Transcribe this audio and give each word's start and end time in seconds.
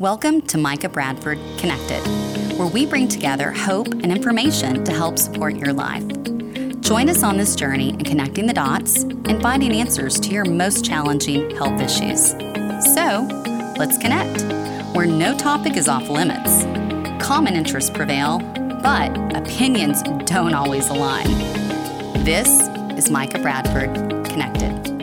Welcome 0.00 0.42
to 0.48 0.58
Micah 0.58 0.88
Bradford 0.88 1.38
Connected, 1.56 2.04
where 2.58 2.66
we 2.66 2.84
bring 2.84 3.06
together 3.06 3.52
hope 3.52 3.86
and 3.86 4.06
information 4.06 4.82
to 4.82 4.90
help 4.90 5.20
support 5.20 5.54
your 5.54 5.72
life. 5.72 6.02
Join 6.80 7.08
us 7.08 7.22
on 7.22 7.36
this 7.36 7.54
journey 7.54 7.90
in 7.90 8.02
connecting 8.02 8.48
the 8.48 8.52
dots 8.52 9.04
and 9.04 9.40
finding 9.40 9.70
answers 9.70 10.18
to 10.18 10.30
your 10.30 10.46
most 10.46 10.84
challenging 10.84 11.48
health 11.50 11.80
issues. 11.80 12.30
So, 12.92 13.28
let's 13.78 13.96
connect, 13.98 14.42
where 14.96 15.06
no 15.06 15.38
topic 15.38 15.76
is 15.76 15.86
off 15.86 16.10
limits. 16.10 16.64
Common 17.24 17.54
interests 17.54 17.90
prevail, 17.90 18.40
but 18.82 19.36
opinions 19.36 20.02
don't 20.26 20.54
always 20.54 20.88
align. 20.88 21.28
This 22.24 22.48
is 22.98 23.12
Micah 23.12 23.38
Bradford 23.38 23.94
Connected. 24.26 24.93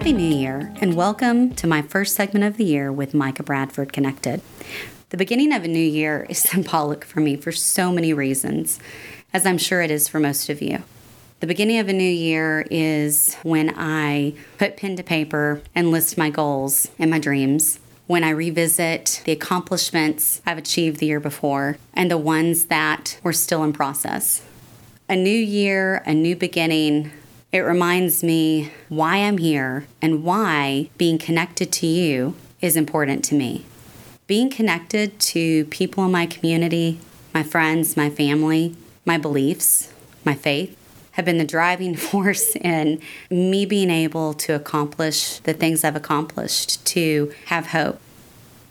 Happy 0.00 0.14
New 0.14 0.34
Year, 0.34 0.72
and 0.80 0.94
welcome 0.94 1.54
to 1.56 1.66
my 1.66 1.82
first 1.82 2.14
segment 2.14 2.46
of 2.46 2.56
the 2.56 2.64
year 2.64 2.90
with 2.90 3.12
Micah 3.12 3.42
Bradford 3.42 3.92
Connected. 3.92 4.40
The 5.10 5.18
beginning 5.18 5.52
of 5.52 5.62
a 5.62 5.68
new 5.68 5.78
year 5.78 6.24
is 6.30 6.38
symbolic 6.38 7.04
for 7.04 7.20
me 7.20 7.36
for 7.36 7.52
so 7.52 7.92
many 7.92 8.14
reasons, 8.14 8.80
as 9.34 9.44
I'm 9.44 9.58
sure 9.58 9.82
it 9.82 9.90
is 9.90 10.08
for 10.08 10.18
most 10.18 10.48
of 10.48 10.62
you. 10.62 10.84
The 11.40 11.46
beginning 11.46 11.80
of 11.80 11.90
a 11.90 11.92
new 11.92 12.02
year 12.02 12.66
is 12.70 13.34
when 13.42 13.74
I 13.76 14.32
put 14.56 14.78
pen 14.78 14.96
to 14.96 15.02
paper 15.02 15.60
and 15.74 15.90
list 15.90 16.16
my 16.16 16.30
goals 16.30 16.90
and 16.98 17.10
my 17.10 17.18
dreams, 17.18 17.78
when 18.06 18.24
I 18.24 18.30
revisit 18.30 19.20
the 19.26 19.32
accomplishments 19.32 20.40
I've 20.46 20.56
achieved 20.56 21.00
the 21.00 21.06
year 21.06 21.20
before 21.20 21.76
and 21.92 22.10
the 22.10 22.16
ones 22.16 22.64
that 22.64 23.20
were 23.22 23.34
still 23.34 23.62
in 23.64 23.74
process. 23.74 24.40
A 25.10 25.14
new 25.16 25.28
year, 25.28 26.02
a 26.06 26.14
new 26.14 26.36
beginning, 26.36 27.12
it 27.52 27.60
reminds 27.60 28.22
me 28.22 28.70
why 28.88 29.16
I'm 29.16 29.38
here 29.38 29.86
and 30.00 30.22
why 30.22 30.88
being 30.96 31.18
connected 31.18 31.72
to 31.72 31.86
you 31.86 32.34
is 32.60 32.76
important 32.76 33.24
to 33.24 33.34
me. 33.34 33.64
Being 34.28 34.50
connected 34.50 35.18
to 35.20 35.64
people 35.66 36.04
in 36.04 36.12
my 36.12 36.26
community, 36.26 37.00
my 37.34 37.42
friends, 37.42 37.96
my 37.96 38.08
family, 38.08 38.76
my 39.04 39.18
beliefs, 39.18 39.92
my 40.24 40.34
faith 40.34 40.76
have 41.12 41.24
been 41.24 41.38
the 41.38 41.44
driving 41.44 41.96
force 42.10 42.54
in 42.54 43.00
me 43.30 43.66
being 43.66 43.90
able 43.90 44.32
to 44.34 44.54
accomplish 44.54 45.40
the 45.40 45.54
things 45.54 45.82
I've 45.82 45.96
accomplished, 45.96 46.84
to 46.86 47.32
have 47.46 47.68
hope. 47.68 48.00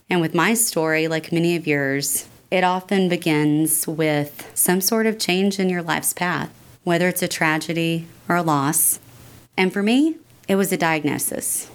And 0.10 0.22
with 0.22 0.34
my 0.34 0.54
story, 0.54 1.10
like 1.10 1.34
many 1.34 1.58
of 1.58 1.68
yours, 1.68 2.30
it 2.50 2.64
often 2.64 3.10
begins 3.10 3.86
with 3.86 4.50
some 4.56 4.80
sort 4.80 5.06
of 5.06 5.20
change 5.20 5.60
in 5.60 5.70
your 5.70 5.84
life's 5.84 6.14
path 6.14 6.50
whether 6.90 7.08
it's 7.08 7.22
a 7.22 7.28
tragedy 7.28 8.08
or 8.28 8.36
a 8.36 8.42
loss. 8.42 9.00
And 9.56 9.72
for 9.72 9.84
me, 9.84 10.16
it 10.48 10.56
was 10.56 10.72
a 10.72 10.78
diagnosis. 10.78 11.70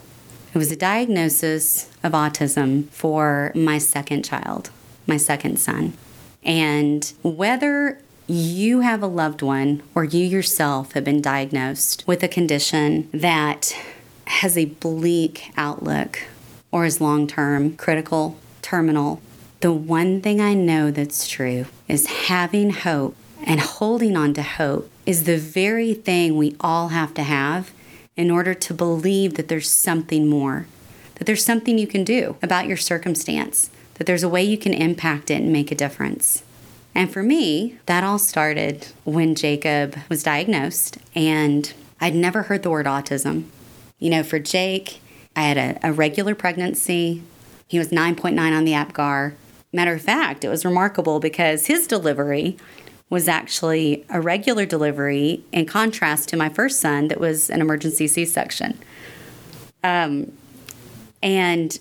It 0.53 0.59
was 0.59 0.73
a 0.73 0.77
diagnosis 0.77 1.89
of 2.03 2.11
autism 2.11 2.89
for 2.89 3.53
my 3.55 3.79
second 3.79 4.25
child, 4.25 4.71
my 5.07 5.17
second 5.17 5.61
son. 5.61 5.93
And 6.43 7.13
whether 7.23 8.01
you 8.27 8.81
have 8.81 9.05
a 9.05 9.07
loved 9.07 9.41
one 9.41 9.85
or 9.95 10.03
you 10.03 10.27
yourself 10.27 10.95
have 10.95 11.05
been 11.05 11.23
diagnosed 11.23 12.03
with 12.09 12.25
a 12.25 12.29
condition 12.29 13.09
that 13.13 13.77
has 14.27 14.59
a 14.59 14.65
bleak 14.65 15.53
outlook 15.57 16.19
or 16.73 16.85
is 16.85 17.01
long 17.01 17.29
term, 17.29 17.77
critical, 17.77 18.37
terminal, 18.63 19.23
the 19.61 19.73
one 19.73 20.21
thing 20.21 20.41
I 20.41 20.55
know 20.55 20.91
that's 20.91 21.29
true 21.29 21.67
is 21.87 22.27
having 22.27 22.71
hope 22.71 23.15
and 23.47 23.61
holding 23.61 24.17
on 24.17 24.35
to 24.35 24.43
hope 24.43 24.91
is 25.07 25.25
the 25.25 25.39
very 25.39 25.95
thing 25.95 26.37
we 26.37 26.57
all 26.61 26.89
have 26.89 27.15
to 27.15 27.23
have 27.23 27.73
in 28.17 28.31
order 28.31 28.55
to 28.55 28.75
believe 28.75 29.35
that 29.35 29.49
there's 29.49 29.71
something 29.71 30.27
more, 30.27 30.67
that 31.17 31.25
there's 31.25 31.45
something 31.45 31.79
you 31.79 31.87
can 31.87 32.05
do 32.05 32.37
about 32.43 32.67
your 32.67 32.77
circumstance, 32.77 33.71
that 33.95 34.07
there's 34.07 34.23
a 34.23 34.29
way 34.29 34.43
you 34.43 34.59
can 34.59 34.73
impact 34.73 35.31
it 35.31 35.43
and 35.43 35.53
make 35.53 35.71
a 35.71 35.75
difference. 35.75 36.43
And 36.95 37.13
for 37.13 37.23
me, 37.23 37.79
that 37.87 38.05
all 38.05 38.19
started 38.19 38.89
when 39.05 39.35
Jacob 39.35 39.97
was 40.09 40.23
diagnosed, 40.23 40.99
and 41.15 41.73
I'd 42.01 42.15
never 42.15 42.45
heard 42.45 42.63
the 42.63 42.71
word 42.71 42.87
autism. 42.87 43.45
You 43.99 44.11
know, 44.11 44.23
for 44.23 44.39
Jake, 44.39 45.01
I 45.35 45.43
had 45.43 45.59
a, 45.59 45.89
a 45.89 45.93
regular 45.93 46.35
pregnancy. 46.35 47.23
He 47.67 47.79
was 47.79 47.89
9.9 47.89 48.39
on 48.39 48.65
the 48.65 48.73
APGAR. 48.73 49.35
Matter 49.73 49.95
of 49.95 50.03
fact, 50.03 50.45
it 50.45 50.49
was 50.49 50.65
remarkable 50.65 51.19
because 51.19 51.67
his 51.67 51.89
delivery 51.89 52.57
was 53.11 53.29
actually 53.29 54.05
a 54.09 54.21
regular 54.21 54.67
delivery 54.67 55.45
in 55.53 55.67
contrast 55.67 56.29
to 56.31 56.37
my 56.37 56.49
first 56.49 56.81
son 56.81 57.09
that 57.09 57.21
was 57.21 57.51
an 57.51 57.61
emergency 57.61 58.07
C-section. 58.07 58.79
Um, 59.83 60.33
and 61.23 61.79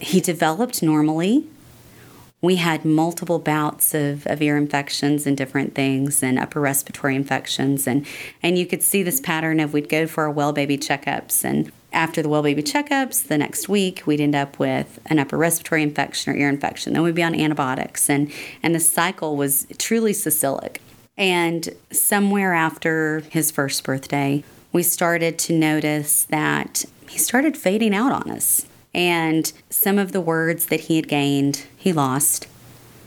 he 0.00 0.20
developed 0.20 0.82
normally. 0.82 1.46
We 2.40 2.56
had 2.56 2.84
multiple 2.84 3.38
bouts 3.38 3.94
of, 3.94 4.26
of 4.26 4.42
ear 4.42 4.56
infections 4.56 5.26
and 5.26 5.36
different 5.36 5.74
things 5.74 6.22
and 6.22 6.38
upper 6.38 6.60
respiratory 6.60 7.16
infections. 7.16 7.86
And, 7.86 8.06
and 8.42 8.58
you 8.58 8.66
could 8.66 8.82
see 8.82 9.02
this 9.02 9.20
pattern 9.20 9.60
of 9.60 9.72
we'd 9.72 9.88
go 9.88 10.06
for 10.06 10.24
our 10.24 10.30
well 10.30 10.52
baby 10.52 10.76
checkups 10.76 11.44
and 11.44 11.72
after 11.94 12.22
the 12.22 12.28
well 12.28 12.42
baby 12.42 12.62
checkups, 12.62 13.26
the 13.28 13.38
next 13.38 13.68
week 13.68 14.02
we'd 14.04 14.20
end 14.20 14.34
up 14.34 14.58
with 14.58 14.98
an 15.06 15.18
upper 15.18 15.38
respiratory 15.38 15.82
infection 15.82 16.32
or 16.32 16.36
ear 16.36 16.48
infection. 16.48 16.92
Then 16.92 17.02
we'd 17.02 17.14
be 17.14 17.22
on 17.22 17.34
antibiotics, 17.34 18.10
and 18.10 18.30
and 18.62 18.74
the 18.74 18.80
cycle 18.80 19.36
was 19.36 19.66
truly 19.78 20.12
cyclic. 20.12 20.80
And 21.16 21.68
somewhere 21.92 22.54
after 22.54 23.20
his 23.30 23.50
first 23.50 23.84
birthday, 23.84 24.42
we 24.72 24.82
started 24.82 25.38
to 25.40 25.56
notice 25.56 26.24
that 26.24 26.84
he 27.08 27.18
started 27.18 27.56
fading 27.56 27.94
out 27.94 28.12
on 28.12 28.30
us. 28.30 28.66
And 28.92 29.52
some 29.70 29.98
of 29.98 30.12
the 30.12 30.20
words 30.20 30.66
that 30.66 30.80
he 30.80 30.96
had 30.96 31.08
gained, 31.08 31.66
he 31.76 31.92
lost. 31.92 32.48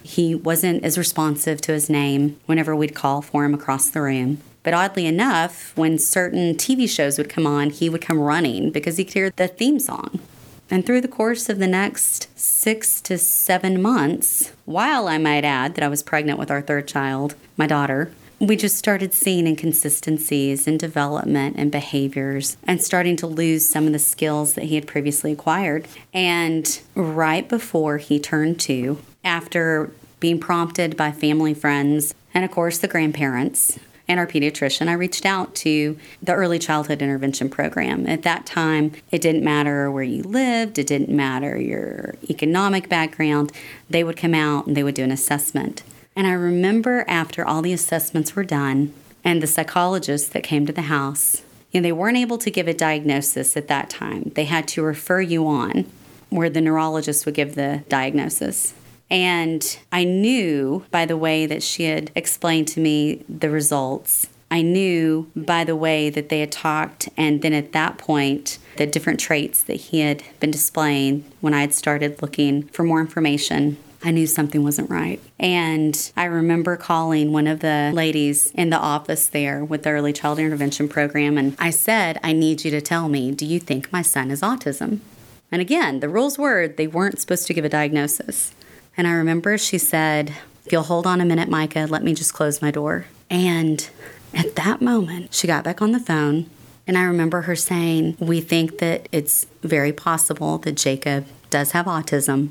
He 0.04 0.34
wasn't 0.34 0.86
as 0.86 0.98
responsive 0.98 1.60
to 1.62 1.74
his 1.74 1.90
name 1.90 2.40
whenever 2.46 2.76
we'd 2.76 2.96
call 2.96 3.22
for 3.22 3.44
him 3.44 3.54
across 3.54 3.90
the 3.90 4.02
room. 4.02 4.42
But 4.68 4.74
oddly 4.74 5.06
enough, 5.06 5.72
when 5.78 5.98
certain 5.98 6.56
TV 6.56 6.90
shows 6.90 7.18
would 7.18 7.30
come 7.30 7.48
on, 7.48 7.70
he 7.70 7.88
would 7.88 8.02
come 8.02 8.20
running 8.20 8.70
because 8.70 8.98
he 8.98 9.06
could 9.06 9.14
hear 9.14 9.30
the 9.30 9.48
theme 9.48 9.80
song. 9.80 10.20
And 10.70 10.86
through 10.86 11.00
the 11.00 11.08
course 11.08 11.48
of 11.48 11.60
the 11.60 11.68
next 11.68 12.28
six 12.38 13.00
to 13.04 13.18
seven 13.18 13.82
months, 13.82 14.52
while 14.66 15.08
I 15.08 15.20
might 15.20 15.46
add 15.46 15.76
that 15.76 15.86
I 15.86 15.88
was 15.88 16.04
pregnant 16.04 16.38
with 16.38 16.52
our 16.52 16.62
third 16.62 16.86
child, 16.86 17.36
my 17.56 17.66
daughter, 17.66 18.12
we 18.40 18.58
just 18.58 18.76
started 18.76 19.14
seeing 19.14 19.48
inconsistencies 19.48 20.68
in 20.68 20.78
development 20.78 21.56
and 21.58 21.72
behaviors 21.72 22.58
and 22.66 22.84
starting 22.84 23.16
to 23.16 23.26
lose 23.26 23.66
some 23.66 23.88
of 23.88 23.94
the 23.94 24.00
skills 24.00 24.56
that 24.56 24.66
he 24.66 24.76
had 24.76 24.86
previously 24.86 25.32
acquired. 25.32 25.88
And 26.14 26.78
right 26.94 27.48
before 27.48 28.00
he 28.00 28.20
turned 28.20 28.60
two, 28.60 28.98
after 29.24 29.92
being 30.20 30.42
prompted 30.42 30.98
by 30.98 31.14
family 31.14 31.54
friends 31.54 32.14
and, 32.34 32.44
of 32.44 32.52
course, 32.52 32.80
the 32.80 32.88
grandparents, 32.88 33.80
and 34.08 34.20
our 34.20 34.28
pediatrician, 34.28 34.88
I 34.88 34.94
reached 34.94 35.26
out 35.26 35.56
to 35.56 35.98
the 36.22 36.34
early 36.34 36.60
childhood 36.60 37.02
intervention 37.02 37.50
program. 37.50 38.08
At 38.08 38.24
that 38.24 38.46
time, 38.46 38.94
it 39.12 39.22
didn't 39.22 39.44
matter 39.44 39.92
where 39.92 40.04
you 40.04 40.24
lived, 40.24 40.80
it 40.80 40.88
didn't 40.88 41.10
matter 41.10 41.58
your 41.58 42.16
economic 42.30 42.90
background. 42.90 43.52
They 43.90 44.04
would 44.04 44.18
come 44.18 44.34
out 44.34 44.68
and 44.68 44.78
they 44.78 44.84
would 44.84 44.96
do 44.96 45.04
an 45.04 45.12
assessment. 45.12 45.84
And 46.16 46.26
I 46.26 46.32
remember 46.32 47.06
after 47.08 47.46
all 47.46 47.62
the 47.62 47.74
assessments 47.74 48.36
were 48.36 48.44
done 48.44 48.94
and 49.24 49.44
the 49.44 49.48
psychologists 49.48 50.30
that 50.30 50.44
came 50.44 50.66
to 50.66 50.74
the 50.74 50.84
house, 50.84 51.44
know, 51.80 51.84
they 51.84 51.92
weren't 51.92 52.18
able 52.18 52.38
to 52.40 52.52
give 52.52 52.68
a 52.68 52.74
diagnosis 52.74 53.56
at 53.56 53.68
that 53.68 53.90
time. 53.90 54.32
They 54.36 54.46
had 54.46 54.68
to 54.70 54.82
refer 54.82 55.22
you 55.22 55.48
on 55.48 55.90
where 56.30 56.50
the 56.50 56.62
neurologist 56.62 57.26
would 57.26 57.36
give 57.36 57.56
the 57.56 57.84
diagnosis. 57.88 58.74
And 59.10 59.80
I 59.92 60.04
knew 60.04 60.86
by 60.92 61.06
the 61.06 61.18
way 61.18 61.46
that 61.46 61.64
she 61.64 61.84
had 61.84 62.12
explained 62.16 62.68
to 62.70 62.80
me 62.80 63.24
the 63.30 63.50
results. 63.50 64.28
I 64.50 64.62
knew 64.62 65.30
by 65.36 65.64
the 65.64 65.76
way 65.76 66.10
that 66.10 66.30
they 66.30 66.40
had 66.40 66.52
talked, 66.52 67.10
and 67.18 67.42
then 67.42 67.54
at 67.54 67.74
that 67.74 67.98
point, 67.98 68.60
the 68.78 68.86
different 68.86 69.20
traits 69.20 69.64
that 69.64 69.76
he 69.76 70.00
had 70.00 70.24
been 70.40 70.52
displaying 70.52 71.26
when 71.42 71.54
I 71.54 71.62
had 71.62 71.74
started 71.74 72.22
looking 72.22 72.64
for 72.70 72.84
more 72.84 73.02
information. 73.02 73.78
I 74.04 74.12
knew 74.12 74.28
something 74.28 74.64
wasn't 74.64 74.90
right. 74.90 75.20
And 75.40 76.12
I 76.16 76.26
remember 76.26 76.78
calling 76.78 77.34
one 77.34 77.48
of 77.48 77.60
the 77.60 77.92
ladies 77.94 78.52
in 78.52 78.70
the 78.70 78.78
office 78.78 79.28
there 79.28 79.66
with 79.66 79.84
the 79.84 79.90
early 79.90 80.14
child 80.14 80.40
intervention 80.40 80.88
program, 80.88 81.38
and 81.38 81.56
I 81.60 81.72
said, 81.72 82.20
I 82.24 82.32
need 82.32 82.64
you 82.64 82.72
to 82.72 82.80
tell 82.80 83.10
me, 83.10 83.32
do 83.32 83.46
you 83.46 83.60
think 83.60 83.92
my 83.92 84.02
son 84.02 84.30
has 84.30 84.42
autism? 84.42 85.00
And 85.52 85.62
again, 85.62 86.00
the 86.00 86.10
rules 86.10 86.38
were 86.38 86.68
they 86.68 86.88
weren't 86.88 87.20
supposed 87.20 87.48
to 87.48 87.54
give 87.54 87.66
a 87.66 87.70
diagnosis. 87.70 88.54
And 88.98 89.08
I 89.08 89.12
remember 89.12 89.58
she 89.58 89.78
said, 89.78 90.34
If 90.66 90.72
you'll 90.72 90.84
hold 90.84 91.06
on 91.06 91.22
a 91.22 91.26
minute, 91.26 91.50
Micah, 91.50 91.88
let 91.88 92.04
me 92.04 92.16
just 92.16 92.34
close 92.34 92.62
my 92.62 92.72
door. 92.72 93.06
And 93.30 93.88
at 94.34 94.56
that 94.56 94.82
moment, 94.82 95.34
she 95.34 95.48
got 95.48 95.64
back 95.64 95.82
on 95.82 95.92
the 95.92 96.00
phone. 96.00 96.50
And 96.88 96.98
I 96.98 97.04
remember 97.04 97.42
her 97.42 97.56
saying, 97.56 98.18
We 98.20 98.42
think 98.42 98.80
that 98.80 99.08
it's 99.12 99.46
very 99.62 99.94
possible 99.94 100.58
that 100.60 100.74
Jacob 100.74 101.28
does 101.50 101.72
have 101.72 101.86
autism. 101.86 102.50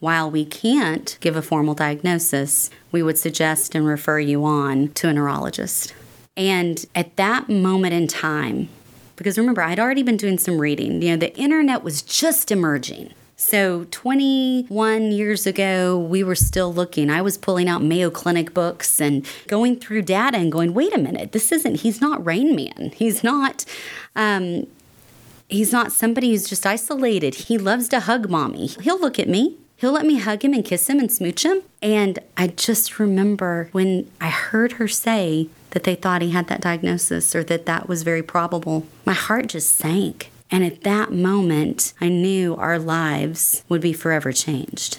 While 0.00 0.30
we 0.30 0.44
can't 0.44 1.16
give 1.20 1.36
a 1.36 1.42
formal 1.42 1.74
diagnosis, 1.74 2.68
we 2.90 3.02
would 3.02 3.16
suggest 3.16 3.74
and 3.74 3.86
refer 3.86 4.18
you 4.18 4.44
on 4.44 4.88
to 4.94 5.08
a 5.08 5.12
neurologist. 5.12 5.94
And 6.36 6.84
at 6.94 7.16
that 7.16 7.48
moment 7.48 7.94
in 7.94 8.08
time, 8.08 8.68
because 9.16 9.38
remember, 9.38 9.62
I'd 9.62 9.78
already 9.78 10.02
been 10.02 10.16
doing 10.16 10.38
some 10.38 10.58
reading, 10.58 11.00
you 11.00 11.10
know, 11.10 11.16
the 11.16 11.34
internet 11.38 11.84
was 11.84 12.02
just 12.02 12.50
emerging. 12.50 13.14
So, 13.36 13.84
21 13.90 15.10
years 15.10 15.44
ago, 15.44 15.98
we 15.98 16.22
were 16.22 16.36
still 16.36 16.72
looking. 16.72 17.10
I 17.10 17.20
was 17.20 17.36
pulling 17.36 17.68
out 17.68 17.82
Mayo 17.82 18.08
Clinic 18.08 18.54
books 18.54 19.00
and 19.00 19.26
going 19.48 19.80
through 19.80 20.02
data 20.02 20.36
and 20.36 20.52
going, 20.52 20.72
wait 20.72 20.94
a 20.94 20.98
minute, 20.98 21.32
this 21.32 21.50
isn't, 21.50 21.80
he's 21.80 22.00
not 22.00 22.24
Rain 22.24 22.54
Man. 22.54 22.92
He's 22.94 23.24
not, 23.24 23.64
um, 24.14 24.68
he's 25.48 25.72
not 25.72 25.90
somebody 25.90 26.30
who's 26.30 26.48
just 26.48 26.64
isolated. 26.64 27.34
He 27.34 27.58
loves 27.58 27.88
to 27.88 28.00
hug 28.00 28.30
mommy. 28.30 28.68
He'll 28.68 29.00
look 29.00 29.18
at 29.18 29.28
me. 29.28 29.56
He'll 29.76 29.92
let 29.92 30.06
me 30.06 30.20
hug 30.20 30.44
him 30.44 30.54
and 30.54 30.64
kiss 30.64 30.88
him 30.88 31.00
and 31.00 31.10
smooch 31.10 31.44
him. 31.44 31.62
And 31.82 32.20
I 32.36 32.46
just 32.46 33.00
remember 33.00 33.68
when 33.72 34.08
I 34.20 34.30
heard 34.30 34.72
her 34.74 34.86
say 34.86 35.48
that 35.70 35.82
they 35.82 35.96
thought 35.96 36.22
he 36.22 36.30
had 36.30 36.46
that 36.46 36.60
diagnosis 36.60 37.34
or 37.34 37.42
that 37.44 37.66
that 37.66 37.88
was 37.88 38.04
very 38.04 38.22
probable, 38.22 38.86
my 39.04 39.12
heart 39.12 39.48
just 39.48 39.74
sank. 39.74 40.30
And 40.54 40.62
at 40.62 40.82
that 40.82 41.10
moment, 41.10 41.94
I 42.00 42.08
knew 42.08 42.54
our 42.54 42.78
lives 42.78 43.64
would 43.68 43.80
be 43.80 43.92
forever 43.92 44.30
changed. 44.30 44.98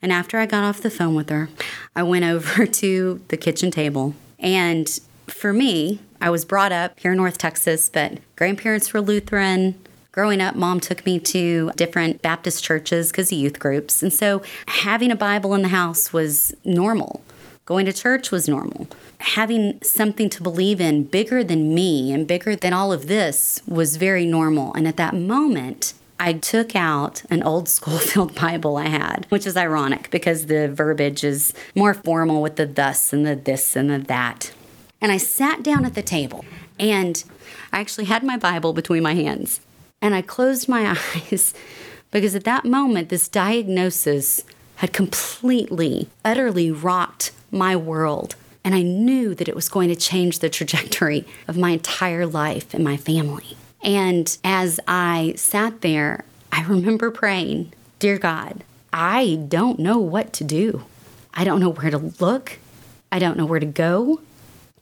And 0.00 0.10
after 0.10 0.38
I 0.38 0.46
got 0.46 0.64
off 0.64 0.80
the 0.80 0.88
phone 0.88 1.14
with 1.14 1.28
her, 1.28 1.50
I 1.94 2.02
went 2.02 2.24
over 2.24 2.64
to 2.64 3.20
the 3.28 3.36
kitchen 3.36 3.70
table. 3.70 4.14
And 4.38 4.88
for 5.26 5.52
me, 5.52 6.00
I 6.22 6.30
was 6.30 6.46
brought 6.46 6.72
up 6.72 6.98
here 6.98 7.12
in 7.12 7.18
North 7.18 7.36
Texas, 7.36 7.90
but 7.90 8.16
grandparents 8.34 8.94
were 8.94 9.02
Lutheran. 9.02 9.78
Growing 10.10 10.40
up, 10.40 10.56
mom 10.56 10.80
took 10.80 11.04
me 11.04 11.18
to 11.18 11.70
different 11.76 12.22
Baptist 12.22 12.64
churches 12.64 13.10
because 13.10 13.30
of 13.30 13.36
youth 13.36 13.58
groups. 13.58 14.02
And 14.02 14.10
so 14.10 14.40
having 14.68 15.10
a 15.10 15.16
Bible 15.16 15.52
in 15.52 15.60
the 15.60 15.68
house 15.68 16.14
was 16.14 16.54
normal. 16.64 17.22
Going 17.66 17.86
to 17.86 17.94
church 17.94 18.30
was 18.30 18.46
normal. 18.46 18.88
Having 19.20 19.80
something 19.82 20.28
to 20.30 20.42
believe 20.42 20.82
in 20.82 21.04
bigger 21.04 21.42
than 21.42 21.74
me 21.74 22.12
and 22.12 22.26
bigger 22.26 22.54
than 22.54 22.74
all 22.74 22.92
of 22.92 23.06
this 23.06 23.62
was 23.66 23.96
very 23.96 24.26
normal. 24.26 24.74
And 24.74 24.86
at 24.86 24.98
that 24.98 25.14
moment, 25.14 25.94
I 26.20 26.34
took 26.34 26.76
out 26.76 27.22
an 27.30 27.42
old 27.42 27.70
Scofield 27.70 28.34
Bible 28.40 28.76
I 28.76 28.88
had, 28.88 29.26
which 29.30 29.46
is 29.46 29.56
ironic 29.56 30.10
because 30.10 30.46
the 30.46 30.68
verbiage 30.68 31.24
is 31.24 31.54
more 31.74 31.94
formal 31.94 32.42
with 32.42 32.56
the 32.56 32.66
thus 32.66 33.14
and 33.14 33.26
the 33.26 33.34
this 33.34 33.76
and 33.76 33.88
the 33.88 33.98
that. 33.98 34.52
And 35.00 35.10
I 35.10 35.16
sat 35.16 35.62
down 35.62 35.86
at 35.86 35.94
the 35.94 36.02
table 36.02 36.44
and 36.78 37.24
I 37.72 37.80
actually 37.80 38.04
had 38.04 38.22
my 38.22 38.36
Bible 38.36 38.74
between 38.74 39.02
my 39.02 39.14
hands. 39.14 39.60
And 40.02 40.14
I 40.14 40.20
closed 40.20 40.68
my 40.68 40.98
eyes 41.30 41.54
because 42.10 42.34
at 42.34 42.44
that 42.44 42.66
moment, 42.66 43.08
this 43.08 43.26
diagnosis 43.26 44.44
had 44.76 44.92
completely, 44.92 46.08
utterly 46.24 46.70
rocked 46.70 47.32
my 47.54 47.76
world. 47.76 48.36
And 48.64 48.74
I 48.74 48.82
knew 48.82 49.34
that 49.34 49.48
it 49.48 49.54
was 49.54 49.68
going 49.68 49.88
to 49.90 49.96
change 49.96 50.38
the 50.38 50.48
trajectory 50.48 51.26
of 51.48 51.56
my 51.56 51.70
entire 51.70 52.26
life 52.26 52.74
and 52.74 52.82
my 52.82 52.96
family. 52.96 53.56
And 53.82 54.36
as 54.42 54.80
I 54.88 55.34
sat 55.36 55.82
there, 55.82 56.24
I 56.50 56.64
remember 56.64 57.10
praying, 57.10 57.72
Dear 57.98 58.18
God, 58.18 58.64
I 58.92 59.44
don't 59.48 59.78
know 59.78 59.98
what 59.98 60.32
to 60.34 60.44
do. 60.44 60.84
I 61.34 61.44
don't 61.44 61.60
know 61.60 61.68
where 61.68 61.90
to 61.90 61.98
look. 61.98 62.58
I 63.10 63.18
don't 63.18 63.36
know 63.36 63.46
where 63.46 63.60
to 63.60 63.66
go. 63.66 64.20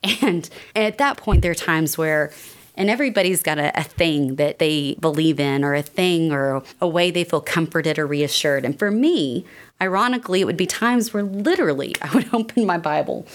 And 0.21 0.49
at 0.75 0.97
that 0.97 1.15
point, 1.15 1.41
there 1.41 1.51
are 1.51 1.55
times 1.55 1.97
where 1.97 2.33
and 2.75 2.89
everybody's 2.89 3.43
got 3.43 3.59
a, 3.59 3.77
a, 3.79 3.83
thing 3.83 4.35
that 4.35 4.59
they 4.59 4.95
believe 4.99 5.39
in, 5.39 5.63
or 5.63 5.75
a 5.75 5.83
thing, 5.83 6.31
or 6.31 6.63
a 6.81 6.87
way 6.87 7.11
they 7.11 7.23
feel 7.23 7.41
comforted 7.41 7.99
or 7.99 8.07
reassured. 8.07 8.65
And 8.65 8.77
for 8.77 8.89
me, 8.89 9.45
ironically, 9.81 10.41
it 10.41 10.45
would 10.45 10.57
be 10.57 10.65
times 10.65 11.13
where 11.13 11.23
literally 11.23 11.95
I 12.01 12.13
would 12.13 12.33
open 12.33 12.65
my 12.65 12.77
Bible 12.77 13.27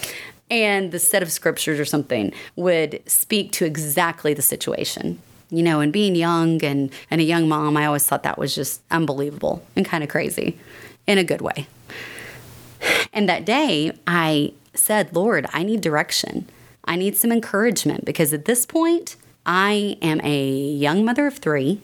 and 0.51 0.91
the 0.91 0.99
set 0.99 1.21
of 1.21 1.31
scriptures 1.31 1.79
or 1.79 1.85
something 1.85 2.33
would 2.55 3.01
speak 3.05 3.51
to 3.53 3.65
exactly 3.65 4.33
the 4.33 4.41
situation. 4.41 5.21
You 5.51 5.63
know, 5.63 5.79
and 5.79 5.91
being 5.91 6.15
young 6.15 6.63
and, 6.63 6.91
and 7.09 7.19
a 7.19 7.23
young 7.23 7.49
mom, 7.49 7.75
I 7.75 7.87
always 7.87 8.05
thought 8.05 8.21
that 8.21 8.37
was 8.37 8.53
just 8.53 8.81
unbelievable 8.91 9.63
and 9.75 9.83
kind 9.83 10.03
of 10.03 10.09
crazy 10.09 10.59
in 11.07 11.17
a 11.17 11.23
good 11.23 11.41
way. 11.41 11.65
And 13.11 13.27
that 13.27 13.45
day, 13.45 13.91
I 14.05 14.53
said, 14.75 15.15
Lord, 15.15 15.47
I 15.51 15.63
need 15.63 15.81
direction. 15.81 16.47
I 16.85 16.95
need 16.95 17.17
some 17.17 17.31
encouragement 17.31 18.05
because 18.05 18.31
at 18.31 18.45
this 18.45 18.67
point, 18.67 19.15
I 19.51 19.97
am 20.03 20.21
a 20.23 20.47
young 20.47 21.03
mother 21.03 21.25
of 21.25 21.39
three, 21.39 21.81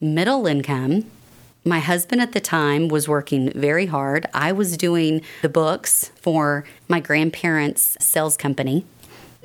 middle 0.00 0.46
income. 0.46 1.10
My 1.64 1.80
husband 1.80 2.20
at 2.22 2.30
the 2.30 2.38
time 2.38 2.86
was 2.86 3.08
working 3.08 3.50
very 3.50 3.86
hard. 3.86 4.26
I 4.32 4.52
was 4.52 4.76
doing 4.76 5.22
the 5.42 5.48
books 5.48 6.12
for 6.14 6.64
my 6.86 7.00
grandparents' 7.00 7.96
sales 7.98 8.36
company. 8.36 8.84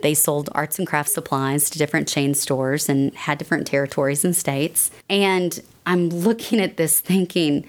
They 0.04 0.14
sold 0.14 0.48
arts 0.52 0.78
and 0.78 0.88
crafts 0.88 1.16
supplies 1.16 1.72
to 1.72 1.80
different 1.80 2.08
chain 2.08 2.36
stores 2.36 2.88
and 2.88 3.16
had 3.16 3.40
different 3.40 3.66
territories 3.66 4.24
and 4.24 4.36
states. 4.36 4.92
And 5.10 5.60
I'm 5.88 6.10
looking 6.10 6.60
at 6.60 6.78
this 6.78 7.00
thinking, 7.00 7.66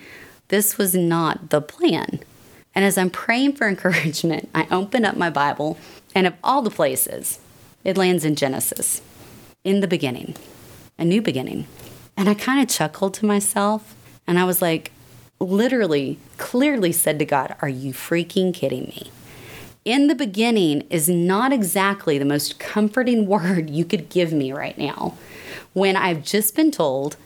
this 0.49 0.77
was 0.77 0.95
not 0.95 1.49
the 1.49 1.63
plan. 1.63 2.21
And 2.75 2.85
as 2.85 2.99
I'm 2.99 3.09
praying 3.09 3.55
for 3.55 3.67
encouragement, 3.71 4.51
I 4.55 4.67
open 4.71 5.07
up 5.07 5.17
my 5.17 5.31
Bible, 5.31 5.79
and 6.15 6.27
of 6.27 6.35
all 6.45 6.61
the 6.61 6.71
places, 6.71 7.41
it 7.83 7.97
lands 7.97 8.27
in 8.27 8.37
Genesis 8.37 9.01
in 9.67 9.81
the 9.81 9.89
beginning, 9.89 10.37
a 10.97 11.05
new 11.05 11.21
beginning. 11.21 11.67
And 12.17 12.29
I 12.29 12.35
kind 12.35 12.63
of 12.63 12.75
chuckled 12.75 13.15
to 13.15 13.27
myself 13.27 13.97
and 14.27 14.39
I 14.39 14.45
was 14.45 14.63
like, 14.63 14.93
literally, 15.41 16.19
clearly 16.39 16.93
said 16.93 17.19
to 17.19 17.25
God, 17.25 17.57
Are 17.61 17.69
you 17.69 17.93
freaking 17.93 18.55
kidding 18.55 18.85
me? 18.85 19.11
In 19.85 20.07
the 20.07 20.15
beginning 20.15 20.83
is 20.89 21.09
not 21.09 21.53
exactly 21.53 22.17
the 22.17 22.25
most 22.25 22.59
comforting 22.61 23.27
word 23.29 23.69
you 23.69 23.85
could 23.85 24.09
give 24.09 24.33
me 24.33 24.53
right 24.53 24.79
now 24.79 25.15
when 25.73 25.97
I've 25.97 26.25
just 26.25 26.57
been 26.57 26.71
told 26.71 27.17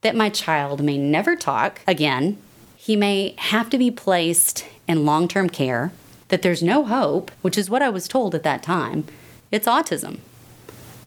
that 0.00 0.16
my 0.16 0.28
child 0.28 0.82
may 0.82 0.98
never 0.98 1.36
talk 1.36 1.82
again, 1.86 2.38
he 2.74 2.96
may 2.96 3.34
have 3.38 3.70
to 3.70 3.78
be 3.78 3.90
placed 3.90 4.66
in 4.88 5.04
long 5.04 5.28
term 5.28 5.48
care, 5.48 5.92
that 6.28 6.40
there's 6.40 6.62
no 6.62 6.84
hope, 6.84 7.30
which 7.42 7.58
is 7.58 7.70
what 7.70 7.82
I 7.82 7.90
was 7.90 8.08
told 8.08 8.34
at 8.34 8.42
that 8.44 8.62
time. 8.62 9.04
It's 9.50 9.68
autism. 9.68 10.18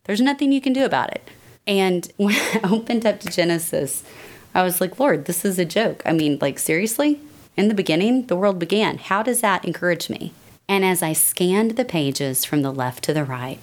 There's 0.05 0.21
nothing 0.21 0.51
you 0.51 0.61
can 0.61 0.73
do 0.73 0.85
about 0.85 1.11
it. 1.11 1.29
And 1.67 2.11
when 2.17 2.35
I 2.35 2.61
opened 2.63 3.05
up 3.05 3.19
to 3.21 3.29
Genesis, 3.29 4.03
I 4.53 4.63
was 4.63 4.79
like, 4.79 4.99
Lord, 4.99 5.25
this 5.25 5.43
is 5.43 5.59
a 5.59 5.65
joke. 5.65 6.01
I 6.05 6.13
mean, 6.13 6.37
like, 6.39 6.59
seriously? 6.59 7.19
In 7.57 7.67
the 7.67 7.73
beginning, 7.73 8.27
the 8.27 8.35
world 8.35 8.59
began. 8.59 8.97
How 8.97 9.23
does 9.23 9.41
that 9.41 9.65
encourage 9.65 10.09
me? 10.09 10.33
And 10.67 10.83
as 10.83 11.03
I 11.03 11.13
scanned 11.13 11.71
the 11.71 11.85
pages 11.85 12.43
from 12.43 12.61
the 12.61 12.71
left 12.71 13.03
to 13.05 13.13
the 13.13 13.23
right, 13.23 13.59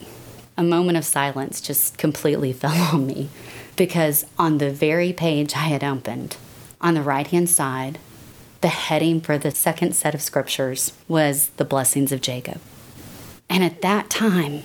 a 0.57 0.63
moment 0.63 0.99
of 0.99 1.05
silence 1.05 1.61
just 1.61 1.99
completely 1.99 2.53
fell 2.53 2.95
on 2.95 3.07
me 3.07 3.29
because 3.77 4.27
on 4.39 4.59
the 4.59 4.71
very 4.71 5.13
page 5.13 5.55
I 5.55 5.69
had 5.69 5.83
opened, 5.83 6.37
on 6.81 6.95
the 6.95 7.03
right 7.03 7.27
hand 7.27 7.49
side, 7.49 7.99
the 8.61 8.69
heading 8.69 9.21
for 9.21 9.39
the 9.39 9.51
second 9.51 9.97
set 9.97 10.15
of 10.15 10.23
scriptures 10.23 10.93
was 11.09 11.49
the 11.57 11.65
blessings 11.65 12.13
of 12.13 12.21
Jacob. 12.21 12.61
And 13.49 13.65
at 13.65 13.83
that 13.83 14.09
time, 14.09 14.63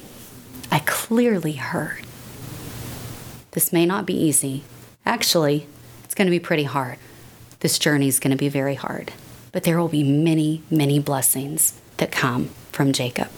I 0.72 0.80
clearly 0.80 1.54
heard. 1.54 2.06
This 3.52 3.74
may 3.74 3.86
not 3.86 4.06
be 4.06 4.14
easy. 4.14 4.64
Actually, 5.06 5.68
it's 6.04 6.14
going 6.14 6.28
to 6.28 6.32
be 6.32 6.40
pretty 6.40 6.64
hard. 6.64 6.98
This 7.60 7.80
journey 7.80 8.08
is 8.08 8.20
going 8.20 8.32
to 8.32 8.38
be 8.38 8.50
very 8.50 8.76
hard. 8.76 9.12
But 9.52 9.64
there 9.64 9.80
will 9.80 9.88
be 9.88 10.04
many, 10.04 10.62
many 10.70 11.00
blessings 11.00 11.80
that 11.98 12.12
come 12.12 12.50
from 12.72 12.94
Jacob. 12.94 13.30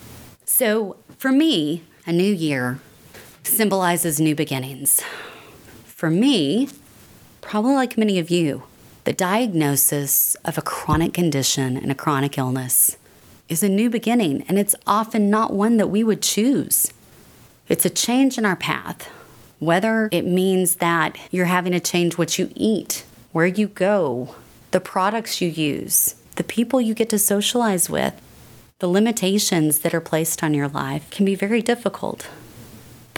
So, 0.46 0.98
for 1.18 1.32
me, 1.32 1.84
a 2.06 2.12
new 2.12 2.34
year 2.34 2.80
symbolizes 3.44 4.20
new 4.20 4.36
beginnings. 4.36 5.02
For 5.86 6.10
me, 6.10 6.70
probably 7.42 7.74
like 7.74 7.98
many 7.98 8.20
of 8.20 8.30
you, 8.30 8.64
the 9.04 9.14
diagnosis 9.14 10.36
of 10.44 10.58
a 10.58 10.62
chronic 10.62 11.14
condition 11.14 11.78
and 11.78 11.92
a 11.92 11.96
chronic 11.96 12.38
illness 12.38 12.98
is 13.48 13.64
a 13.64 13.70
new 13.70 13.90
beginning, 13.90 14.44
and 14.48 14.60
it's 14.60 14.76
often 14.86 15.30
not 15.30 15.54
one 15.54 15.78
that 15.78 15.88
we 15.88 16.04
would 16.04 16.22
choose. 16.22 16.92
It's 17.70 17.86
a 17.86 17.90
change 17.92 18.40
in 18.40 18.48
our 18.48 18.56
path, 18.56 19.08
whether 19.60 20.10
it 20.12 20.26
means 20.26 20.78
that 20.78 21.16
you're 21.30 21.46
having 21.46 21.72
to 21.74 21.80
change 21.80 22.18
what 22.18 22.40
you 22.40 22.52
eat, 22.56 23.06
where 23.32 23.46
you 23.46 23.68
go, 23.68 24.34
the 24.72 24.80
products 24.80 25.40
you 25.40 25.50
use, 25.50 26.16
the 26.36 26.44
people 26.44 26.82
you 26.82 26.96
get 26.96 27.10
to 27.10 27.20
socialize 27.20 27.88
with, 27.88 28.20
the 28.80 28.88
limitations 28.88 29.80
that 29.80 29.94
are 29.94 30.02
placed 30.02 30.44
on 30.44 30.56
your 30.56 30.68
life 30.68 31.12
can 31.12 31.26
be 31.26 31.36
very 31.36 31.62
difficult. 31.62 32.28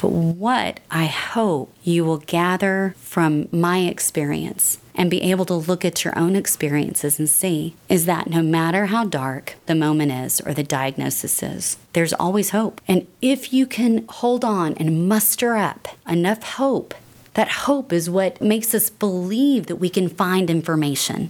But 0.02 0.10
what 0.10 0.80
I 0.90 1.06
hope 1.06 1.72
you 1.84 2.04
will 2.04 2.18
gather 2.18 2.96
from 2.98 3.48
my 3.52 3.82
experience 3.82 4.80
and 4.96 5.12
be 5.12 5.22
able 5.22 5.46
to 5.46 5.54
look 5.54 5.86
at 5.86 6.04
your 6.04 6.18
own 6.18 6.36
experiences 6.36 7.20
and 7.20 7.30
see 7.30 7.76
is 7.88 8.08
that 8.08 8.28
no 8.28 8.42
matter 8.42 8.88
how 8.88 9.06
dark 9.06 9.56
the 9.68 9.76
moment 9.76 10.12
is 10.12 10.42
or 10.42 10.56
the 10.56 10.64
diagnosis 10.64 11.44
is, 11.44 11.78
there's 11.94 12.14
always 12.14 12.50
hope. 12.50 12.82
And 12.88 13.06
if 13.22 13.54
you 13.54 13.68
can 13.68 14.06
hold 14.10 14.44
on 14.44 14.74
and 14.74 15.08
muster 15.08 15.56
up 15.56 15.88
enough 16.10 16.42
hope, 16.44 16.96
that 17.36 17.50
hope 17.50 17.94
is 17.94 18.10
what 18.10 18.42
makes 18.42 18.74
us 18.74 18.90
believe 18.90 19.68
that 19.68 19.76
we 19.76 19.90
can 19.90 20.10
find 20.10 20.50
information. 20.50 21.30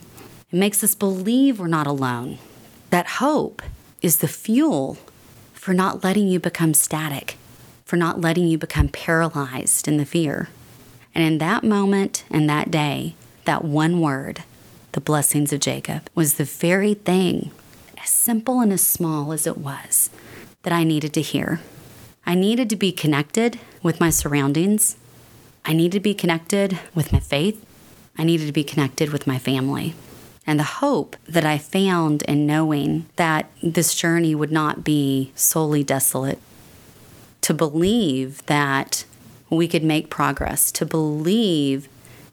It 0.50 0.58
makes 0.58 0.82
us 0.82 0.96
believe 0.96 1.60
we're 1.60 1.68
not 1.68 1.88
alone. 1.88 2.38
That 2.90 3.08
hope 3.20 3.62
is 4.02 4.18
the 4.18 4.30
fuel 4.30 4.98
for 5.54 5.74
not 5.74 6.04
letting 6.04 6.28
you 6.30 6.40
become 6.40 6.74
static, 6.74 7.38
for 7.92 7.98
not 7.98 8.22
letting 8.22 8.48
you 8.48 8.58
become 8.58 8.88
paralyzed 8.88 9.86
in 9.86 9.98
the 9.98 10.06
fear. 10.06 10.48
And 11.14 11.26
in 11.26 11.40
that 11.40 11.62
moment 11.62 12.24
and 12.32 12.50
that 12.50 12.72
day, 12.72 13.16
that 13.44 13.66
one 13.66 14.00
word 14.00 14.46
the 14.94 15.02
blessings 15.02 15.52
of 15.52 15.60
Jacob, 15.60 16.10
was 16.16 16.36
the 16.36 16.46
very 16.46 16.94
thing, 16.94 17.52
as 18.02 18.10
simple 18.10 18.62
and 18.62 18.72
as 18.72 18.82
small 18.82 19.34
as 19.34 19.46
it 19.46 19.58
was, 19.58 20.10
that 20.64 20.72
I 20.72 20.86
needed 20.86 21.12
to 21.16 21.22
hear. 21.22 21.60
I 22.26 22.34
needed 22.34 22.70
to 22.70 22.78
be 22.78 22.94
connected 22.94 23.60
with 23.84 24.00
my 24.00 24.10
surroundings. 24.10 24.96
I 25.66 25.74
needed 25.74 25.98
to 25.98 26.00
be 26.00 26.14
connected 26.14 26.80
with 26.96 27.12
my 27.12 27.20
faith. 27.20 27.66
I 28.18 28.24
needed 28.24 28.48
to 28.48 28.54
be 28.54 28.64
connected 28.64 29.12
with 29.12 29.28
my 29.28 29.38
family. 29.38 29.96
And 30.48 30.58
the 30.58 30.80
hope 30.80 31.18
that 31.28 31.46
I 31.46 31.58
found 31.58 32.22
in 32.22 32.48
knowing 32.48 33.08
that 33.18 33.50
this 33.62 33.94
journey 33.94 34.34
would 34.34 34.52
not 34.52 34.86
be 34.86 35.34
solely 35.36 35.84
desolate, 35.84 36.40
to 37.42 37.54
believe 37.54 38.46
that 38.46 39.06
we 39.50 39.68
could 39.68 39.84
make 39.84 40.10
progress, 40.10 40.72
to 40.72 40.86
believe 40.86 41.90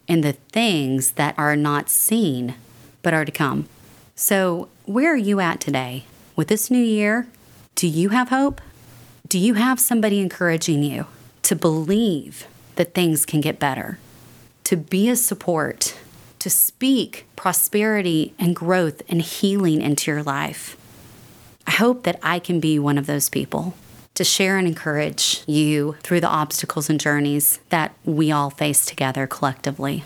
in 0.07 0.21
the 0.21 0.33
things 0.33 1.11
that 1.11 1.37
are 1.37 1.55
not 1.55 1.89
seen 1.89 2.55
but 3.01 3.13
are 3.13 3.25
to 3.25 3.31
come. 3.31 3.67
So, 4.15 4.69
where 4.85 5.13
are 5.13 5.17
you 5.17 5.39
at 5.39 5.61
today? 5.61 6.05
With 6.35 6.47
this 6.47 6.71
new 6.71 6.83
year, 6.83 7.27
do 7.75 7.87
you 7.87 8.09
have 8.09 8.29
hope? 8.29 8.61
Do 9.27 9.37
you 9.37 9.53
have 9.53 9.79
somebody 9.79 10.19
encouraging 10.19 10.83
you 10.83 11.05
to 11.43 11.55
believe 11.55 12.47
that 12.75 12.93
things 12.93 13.25
can 13.25 13.41
get 13.41 13.59
better? 13.59 13.99
To 14.65 14.75
be 14.75 15.09
a 15.09 15.15
support, 15.15 15.97
to 16.39 16.49
speak 16.49 17.25
prosperity 17.35 18.33
and 18.39 18.55
growth 18.55 19.01
and 19.07 19.21
healing 19.21 19.81
into 19.81 20.11
your 20.11 20.23
life? 20.23 20.75
I 21.67 21.71
hope 21.71 22.03
that 22.03 22.19
I 22.23 22.39
can 22.39 22.59
be 22.59 22.79
one 22.79 22.97
of 22.97 23.05
those 23.05 23.29
people 23.29 23.75
to 24.19 24.25
share 24.25 24.57
and 24.57 24.67
encourage 24.67 25.43
you 25.47 25.95
through 26.03 26.19
the 26.19 26.27
obstacles 26.27 26.89
and 26.89 26.99
journeys 26.99 27.61
that 27.69 27.93
we 28.03 28.33
all 28.33 28.49
face 28.49 28.85
together 28.85 29.25
collectively. 29.25 30.03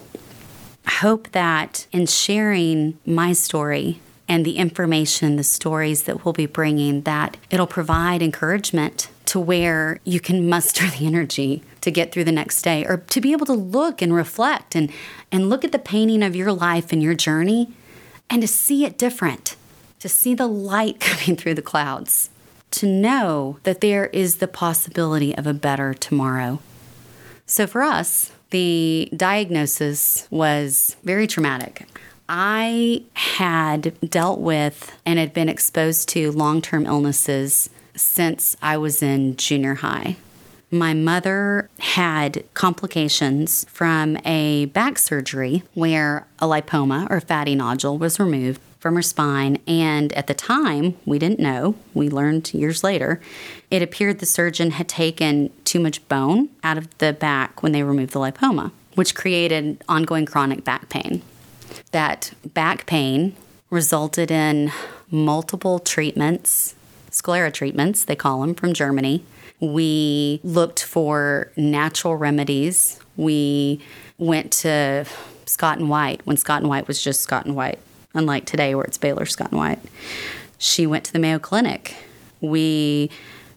I 0.86 0.92
hope 0.92 1.32
that 1.32 1.88
in 1.92 2.06
sharing 2.06 3.00
my 3.08 3.34
story 3.34 4.02
and 4.28 4.46
the 4.46 4.58
information, 4.58 5.36
the 5.36 5.44
stories 5.44 6.04
that 6.04 6.24
we'll 6.24 6.34
be 6.34 6.46
bringing, 6.46 7.02
that 7.02 7.38
it'll 7.50 7.66
provide 7.66 8.22
encouragement 8.22 9.10
to 9.26 9.40
where 9.40 10.00
you 10.04 10.20
can 10.20 10.48
muster 10.48 10.88
the 10.92 11.08
energy 11.08 11.64
to 11.82 11.90
get 11.90 12.12
through 12.12 12.26
the 12.26 12.32
next 12.32 12.62
day 12.62 12.86
or 12.86 12.98
to 12.98 13.20
be 13.20 13.32
able 13.32 13.48
to 13.48 13.54
look 13.54 14.00
and 14.00 14.14
reflect 14.14 14.76
and, 14.76 14.92
and 15.32 15.50
look 15.50 15.66
at 15.66 15.72
the 15.72 15.80
painting 15.80 16.22
of 16.22 16.36
your 16.36 16.54
life 16.54 16.92
and 16.92 17.02
your 17.02 17.16
journey 17.16 17.74
and 18.30 18.44
to 18.44 18.48
see 18.48 18.86
it 18.86 18.96
different, 18.96 19.56
to 19.98 20.08
see 20.08 20.36
the 20.36 20.46
light 20.46 21.00
coming 21.00 21.36
through 21.36 21.56
the 21.56 21.64
clouds 21.64 22.30
to 22.74 22.88
know 22.88 23.60
that 23.64 23.82
there 23.82 24.08
is 24.08 24.38
the 24.38 24.48
possibility 24.48 25.36
of 25.38 25.48
a 25.48 25.54
better 25.54 25.94
tomorrow. 25.94 26.60
So 27.46 27.68
for 27.68 27.82
us, 27.82 28.32
the 28.50 29.10
diagnosis 29.16 30.28
was 30.30 30.96
very 31.04 31.28
traumatic. 31.28 31.88
I 32.30 33.04
had 33.14 34.00
dealt 34.02 34.40
with 34.40 34.98
and 35.06 35.20
had 35.20 35.34
been 35.34 35.50
exposed 35.50 36.10
to 36.10 36.32
long 36.32 36.62
term 36.62 36.86
illnesses 36.86 37.70
since 37.96 38.56
I 38.62 38.78
was 38.78 39.04
in 39.04 39.36
junior 39.36 39.76
high. 39.76 40.16
My 40.72 40.96
mother 40.96 41.70
had 41.80 42.44
complications 42.56 43.66
from 43.70 44.18
a 44.26 44.66
back 44.66 44.98
surgery 44.98 45.62
where 45.76 46.26
a 46.40 46.48
lipoma 46.48 47.08
or 47.12 47.22
fatty 47.22 47.54
nodule 47.54 48.00
was 48.00 48.20
removed 48.20 48.60
from 48.84 48.96
her 48.96 49.02
spine. 49.02 49.58
And 49.66 50.12
at 50.12 50.28
the 50.28 50.34
time, 50.34 50.98
we 51.06 51.18
didn't 51.18 51.40
know. 51.40 51.76
We 51.94 52.10
learned 52.10 52.54
years 52.54 52.84
later. 52.84 53.22
It 53.72 53.82
appeared 53.82 54.20
the 54.20 54.26
surgeon 54.26 54.72
had 54.72 54.90
taken 54.90 55.52
too 55.64 55.80
much 55.80 56.06
bone 56.10 56.50
out 56.66 56.78
of 56.78 56.96
the 56.98 57.14
back 57.14 57.64
when 57.64 57.72
they 57.72 57.82
removed 57.82 58.12
the 58.12 58.20
lipoma, 58.20 58.74
which 58.96 59.16
created 59.16 59.82
ongoing 59.88 60.26
chronic 60.26 60.66
back 60.66 60.90
pain. 60.90 61.22
That 61.92 62.34
back 62.54 62.86
pain 62.86 63.38
resulted 63.70 64.30
in 64.30 64.74
multiple 65.10 65.80
treatments, 65.80 66.76
sclera 67.10 67.52
treatments, 67.52 68.04
they 68.04 68.18
call 68.18 68.42
them, 68.42 68.54
from 68.54 68.74
Germany. 68.74 69.24
We 69.62 70.42
looked 70.44 70.84
for 70.84 71.54
natural 71.56 72.18
remedies. 72.18 73.00
We 73.16 73.80
went 74.18 74.52
to 74.64 75.06
Scott 75.46 75.80
and 75.80 75.90
White 75.90 76.20
when 76.26 76.36
Scott 76.36 76.60
and 76.60 76.70
White 76.70 76.90
was 76.90 77.02
just 77.02 77.22
Scott 77.22 77.46
and 77.46 77.56
White 77.56 77.80
unlike 78.14 78.46
today 78.46 78.76
where 78.76 78.86
it's 78.86 78.98
Baylor 78.98 79.26
Scott 79.26 79.52
and 79.52 79.60
White. 79.60 79.80
She 80.58 80.86
went 80.88 81.04
to 81.06 81.14
the 81.14 81.20
Mayo 81.20 81.40
Clinic. 81.40 81.96
We 82.42 83.10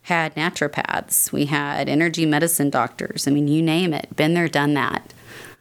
had 0.03 0.35
naturopaths, 0.37 1.33
we 1.33 1.47
had 1.47 1.89
energy 1.89 2.25
medicine 2.25 2.71
doctors. 2.71 3.27
I 3.27 3.33
mean, 3.33 3.49
you 3.49 3.61
name 3.61 3.93
it, 3.93 4.15
been 4.15 4.35
there, 4.35 4.49
done 4.49 4.75
that. 4.75 5.13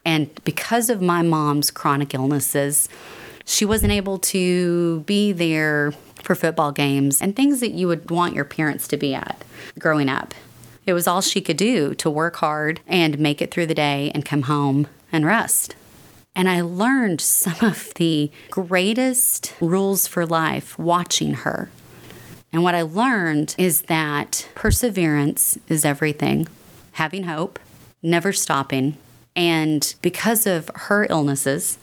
And 0.06 0.30
because 0.44 0.90
of 0.92 1.02
my 1.02 1.24
mom's 1.24 1.72
chronic 1.72 2.14
illnesses, 2.14 2.88
she 3.44 3.66
wasn't 3.66 3.92
able 3.92 4.20
to 4.20 5.00
be 5.02 5.32
there 5.32 5.94
for 6.22 6.36
football 6.36 6.72
games 6.72 7.22
and 7.22 7.36
things 7.36 7.60
that 7.60 7.72
you 7.72 7.88
would 7.88 8.12
want 8.12 8.36
your 8.36 8.46
parents 8.46 8.88
to 8.90 8.98
be 8.98 9.16
at 9.16 9.44
growing 9.80 10.10
up. 10.10 10.34
It 10.86 10.94
was 10.94 11.08
all 11.08 11.22
she 11.22 11.42
could 11.42 11.58
do 11.58 11.96
to 11.96 12.10
work 12.10 12.36
hard 12.38 12.82
and 12.88 13.18
make 13.18 13.42
it 13.42 13.50
through 13.52 13.66
the 13.66 13.74
day 13.74 14.12
and 14.14 14.24
come 14.24 14.44
home 14.44 14.88
and 15.12 15.26
rest. 15.26 15.76
And 16.36 16.50
I 16.50 16.62
learned 16.62 17.22
some 17.22 17.56
of 17.62 17.94
the 17.96 18.30
greatest 18.52 19.54
rules 19.62 20.08
for 20.08 20.26
life 20.26 20.78
watching 20.78 21.34
her. 21.34 21.70
And 22.52 22.64
what 22.64 22.76
I 22.76 22.82
learned 22.82 23.56
is 23.58 23.84
that 23.84 24.48
perseverance 24.56 25.58
is 25.68 25.86
everything, 25.86 26.48
having 26.94 27.24
hope, 27.24 27.60
never 28.02 28.32
stopping. 28.34 28.98
And 29.36 29.94
because 30.02 30.46
of 30.46 30.70
her 30.76 31.08
illnesses, 31.10 31.78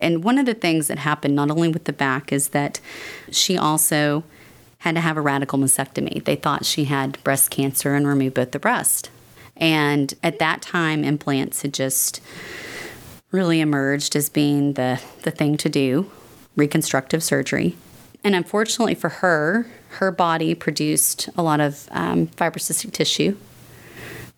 and 0.00 0.22
one 0.22 0.38
of 0.38 0.46
the 0.46 0.54
things 0.54 0.88
that 0.88 0.98
happened 0.98 1.34
not 1.34 1.50
only 1.50 1.68
with 1.68 1.84
the 1.84 1.92
back 1.92 2.32
is 2.32 2.48
that 2.48 2.80
she 3.30 3.58
also 3.58 4.24
had 4.78 4.94
to 4.94 5.00
have 5.00 5.16
a 5.16 5.20
radical 5.20 5.58
mastectomy. 5.58 6.24
They 6.24 6.36
thought 6.36 6.64
she 6.64 6.84
had 6.84 7.22
breast 7.24 7.50
cancer 7.50 7.94
and 7.94 8.06
removed 8.06 8.34
both 8.34 8.52
the 8.52 8.58
breast. 8.58 9.10
And 9.56 10.14
at 10.22 10.38
that 10.38 10.62
time, 10.62 11.02
implants 11.02 11.62
had 11.62 11.74
just 11.74 12.20
really 13.30 13.60
emerged 13.60 14.16
as 14.16 14.28
being 14.28 14.74
the, 14.74 15.00
the 15.22 15.30
thing 15.30 15.56
to 15.58 15.68
do 15.68 16.10
reconstructive 16.56 17.22
surgery. 17.22 17.76
And 18.24 18.34
unfortunately 18.34 18.96
for 18.96 19.08
her, 19.08 19.66
her 19.90 20.10
body 20.10 20.54
produced 20.54 21.28
a 21.36 21.42
lot 21.42 21.60
of 21.60 21.88
um, 21.92 22.26
fibrocystic 22.26 22.92
tissue, 22.92 23.36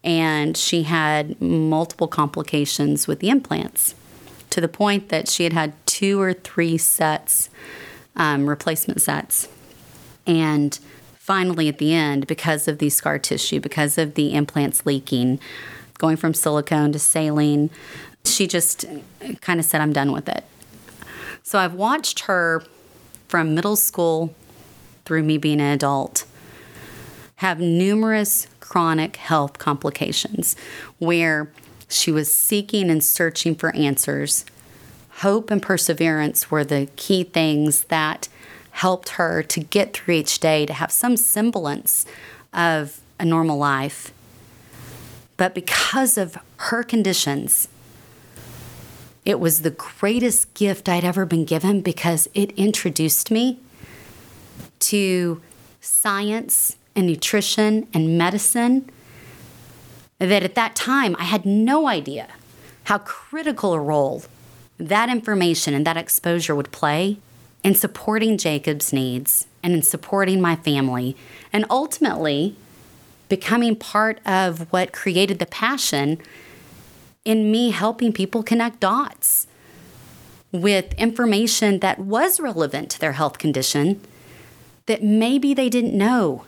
and 0.05 0.57
she 0.57 0.83
had 0.83 1.41
multiple 1.41 2.09
complications 2.09 3.07
with 3.07 3.21
the 3.21 3.31
implants 3.31 3.95
to 4.51 4.61
the 4.61 4.69
point 4.69 5.09
that 5.09 5.29
she 5.29 5.45
had 5.45 5.53
had 5.53 5.73
two 5.87 6.21
or 6.21 6.35
three 6.35 6.77
sets, 6.77 7.49
um, 8.17 8.49
replacement 8.49 9.01
sets. 9.01 9.49
And 10.27 10.79
finally, 11.15 11.69
at 11.69 11.79
the 11.79 11.95
end, 11.95 12.27
because 12.27 12.69
of 12.69 12.79
the 12.79 12.91
scar 12.91 13.19
tissue, 13.19 13.61
because 13.61 13.97
of 13.97 14.15
the 14.15 14.35
implants 14.35 14.85
leaking, 14.85 15.41
going 15.99 16.17
from 16.17 16.35
silicone 16.35 16.93
to 16.93 16.99
saline, 16.99 17.71
she 18.25 18.47
just 18.47 18.85
kind 19.41 19.61
of 19.61 19.67
said, 19.67 19.81
I'm 19.81 19.93
done 19.93 20.13
with 20.13 20.29
it. 20.29 20.45
So 21.43 21.59
I've 21.59 21.75
watched 21.75 22.21
her 22.21 22.63
from 23.29 23.55
middle 23.55 23.77
school 23.77 24.35
through 25.05 25.23
me 25.23 25.39
being 25.39 25.61
an 25.61 25.73
adult 25.73 26.25
have 27.41 27.59
numerous 27.59 28.47
chronic 28.61 29.17
health 29.17 29.57
complications 29.57 30.55
where 30.99 31.51
she 31.89 32.13
was 32.13 32.33
seeking 32.33 32.91
and 32.91 33.03
searching 33.03 33.55
for 33.55 33.75
answers. 33.75 34.45
Hope 35.21 35.51
and 35.51 35.63
perseverance 35.63 36.51
were 36.51 36.65
the 36.65 36.87
key 36.97 37.25
things 37.25 37.85
that 37.85 38.29
helped 38.73 39.11
her 39.11 39.43
to 39.43 39.61
get 39.61 39.95
through 39.95 40.17
each 40.17 40.39
day, 40.39 40.67
to 40.67 40.75
have 40.75 40.93
some 40.93 41.17
semblance 41.17 42.05
of 42.53 43.01
a 43.19 43.25
normal 43.25 43.57
life. 43.57 44.13
But 45.39 45.55
because 45.55 46.19
of 46.19 46.37
her 46.59 46.83
conditions, 46.83 47.69
it 49.25 49.39
was 49.39 49.63
the 49.63 49.71
greatest 49.71 50.53
gift 50.55 50.89
I'd 50.89 51.05
ever 51.05 51.27
been 51.27 51.45
given 51.45 51.81
because 51.83 52.29
it 52.35 52.53
introduced 52.53 53.31
me 53.31 53.59
to 54.81 55.41
science 55.81 56.77
and 56.97 57.07
nutrition 57.07 57.87
and 57.93 58.19
medicine 58.19 58.91
that 60.19 60.43
at 60.43 60.55
that 60.55 60.75
time 60.75 61.17
I 61.19 61.25
had 61.25 61.47
no 61.47 61.87
idea 61.87 62.29
how 62.85 62.99
critical 62.99 63.73
a 63.73 63.81
role 63.81 64.23
that 64.79 65.09
information 65.09 65.75
and 65.75 65.87
that 65.87 65.97
exposure 65.97 66.55
would 66.55 66.73
play 66.73 67.19
in 67.63 67.75
supporting 67.75 68.39
Jacob's 68.39 68.93
needs 68.93 69.47
and 69.63 69.75
in 69.75 69.83
supporting 69.83 70.41
my 70.41 70.57
family 70.57 71.17
and 71.53 71.65
ultimately 71.69 72.57
becoming 73.29 73.77
part 73.77 74.19
of 74.27 74.73
what 74.73 74.93
created 74.93 75.39
the 75.39 75.47
passion 75.47 76.19
in 77.25 77.51
me 77.51 77.71
helping 77.71 78.13
people 78.13 78.43
connect 78.43 78.81
dots 78.81 79.47
with 80.53 80.93
information 80.95 81.81
that 81.81 81.99
was 81.99 82.41
relevant 82.41 82.91
to 82.91 82.99
their 82.99 83.13
health 83.13 83.39
condition 83.39 84.01
that 84.87 85.03
maybe 85.03 85.55
they 85.55 85.69
didn't 85.69 85.97
know. 85.97 86.45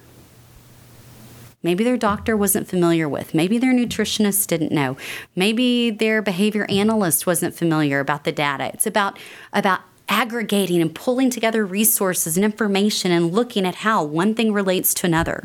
Maybe 1.63 1.85
their 1.85 1.97
doctor 1.97 2.37
wasn't 2.37 2.67
familiar 2.67 3.09
with. 3.09 3.35
Maybe 3.35 3.59
their 3.59 3.73
nutritionist 3.73 4.49
didn't 4.49 4.73
know. 4.73 4.97
Maybe 5.37 5.91
their 5.91 6.21
behavior 6.21 6.67
analyst 6.69 7.25
wasn't 7.25 7.55
familiar 7.55 8.01
about 8.01 8.25
the 8.25 8.33
data. 8.33 8.71
It's 8.75 8.87
about 8.87 9.19
about 9.53 9.81
aggregating 10.09 10.83
and 10.83 10.93
pulling 10.93 11.31
together 11.31 11.65
resources 11.65 12.37
and 12.37 12.45
information 12.45 13.13
and 13.13 13.33
looking 13.33 13.65
at 13.65 13.77
how 13.77 14.03
one 14.03 14.35
thing 14.35 14.53
relates 14.53 14.93
to 14.95 15.07
another. 15.07 15.45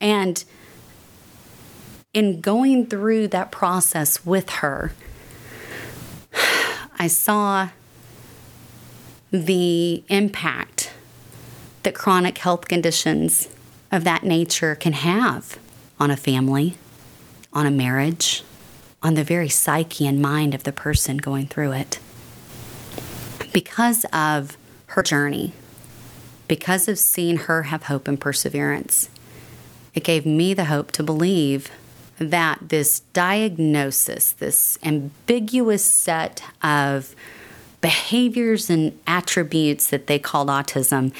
And 0.00 0.42
in 2.14 2.40
going 2.40 2.86
through 2.86 3.28
that 3.28 3.50
process 3.50 4.24
with 4.24 4.50
her, 4.50 4.92
I 6.98 7.06
saw 7.06 7.70
the 9.30 10.04
impact 10.08 10.92
that 11.82 11.94
chronic 11.94 12.38
health 12.38 12.68
conditions 12.68 13.48
of 13.90 14.04
that 14.04 14.24
nature 14.24 14.74
can 14.74 14.92
have 14.92 15.58
on 15.98 16.10
a 16.10 16.16
family, 16.16 16.74
on 17.52 17.66
a 17.66 17.70
marriage, 17.70 18.44
on 19.02 19.14
the 19.14 19.24
very 19.24 19.48
psyche 19.48 20.06
and 20.06 20.20
mind 20.20 20.54
of 20.54 20.64
the 20.64 20.72
person 20.72 21.16
going 21.16 21.46
through 21.46 21.72
it. 21.72 21.98
Because 23.52 24.04
of 24.12 24.56
her 24.88 25.02
journey, 25.02 25.52
because 26.46 26.88
of 26.88 26.98
seeing 26.98 27.36
her 27.38 27.64
have 27.64 27.84
hope 27.84 28.06
and 28.06 28.20
perseverance, 28.20 29.08
it 29.94 30.04
gave 30.04 30.24
me 30.24 30.54
the 30.54 30.66
hope 30.66 30.92
to 30.92 31.02
believe 31.02 31.70
that 32.22 32.68
this 32.68 33.00
diagnosis, 33.12 34.32
this 34.32 34.78
ambiguous 34.82 35.84
set 35.84 36.42
of 36.62 37.14
behaviors 37.80 38.70
and 38.70 38.98
attributes 39.06 39.88
that 39.88 40.06
they 40.06 40.18
called 40.18 40.48
autism, 40.48 41.12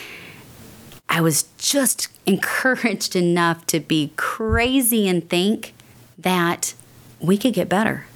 I 1.08 1.20
was 1.20 1.44
just 1.58 2.08
encouraged 2.26 3.16
enough 3.16 3.66
to 3.66 3.80
be 3.80 4.12
crazy 4.16 5.08
and 5.08 5.28
think 5.28 5.74
that 6.18 6.74
we 7.20 7.36
could 7.36 7.54
get 7.54 7.68
better. 7.68 8.06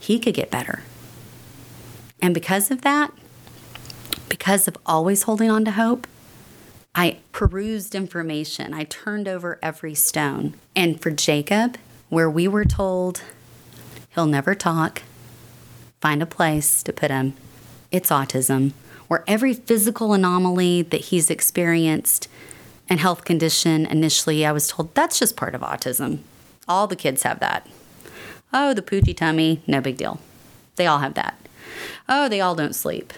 He 0.00 0.18
could 0.18 0.34
get 0.34 0.50
better. 0.50 0.82
And 2.20 2.34
because 2.34 2.70
of 2.70 2.82
that, 2.82 3.12
because 4.28 4.68
of 4.68 4.76
always 4.86 5.24
holding 5.24 5.50
on 5.50 5.64
to 5.64 5.72
hope, 5.72 6.06
I 6.94 7.18
perused 7.32 7.94
information. 7.94 8.74
I 8.74 8.84
turned 8.84 9.28
over 9.28 9.58
every 9.62 9.94
stone. 9.94 10.54
And 10.74 11.00
for 11.00 11.10
Jacob, 11.10 11.76
where 12.08 12.30
we 12.30 12.48
were 12.48 12.64
told 12.64 13.22
he'll 14.14 14.26
never 14.26 14.54
talk, 14.54 15.02
find 16.00 16.22
a 16.22 16.26
place 16.26 16.82
to 16.82 16.92
put 16.92 17.10
him, 17.10 17.34
it's 17.90 18.10
autism, 18.10 18.72
where 19.08 19.24
every 19.26 19.54
physical 19.54 20.12
anomaly 20.12 20.82
that 20.82 21.06
he's 21.06 21.30
experienced 21.30 22.28
and 22.88 23.00
health 23.00 23.24
condition 23.24 23.86
initially, 23.86 24.44
I 24.44 24.52
was 24.52 24.68
told 24.68 24.94
that's 24.94 25.18
just 25.18 25.36
part 25.36 25.54
of 25.54 25.60
autism. 25.60 26.20
All 26.66 26.86
the 26.86 26.96
kids 26.96 27.22
have 27.22 27.40
that. 27.40 27.66
Oh, 28.52 28.72
the 28.72 28.82
poochy 28.82 29.16
tummy, 29.16 29.62
no 29.66 29.80
big 29.80 29.96
deal. 29.96 30.20
They 30.76 30.86
all 30.86 30.98
have 30.98 31.14
that. 31.14 31.38
Oh, 32.08 32.28
they 32.28 32.40
all 32.40 32.54
don't 32.54 32.74
sleep. 32.74 33.12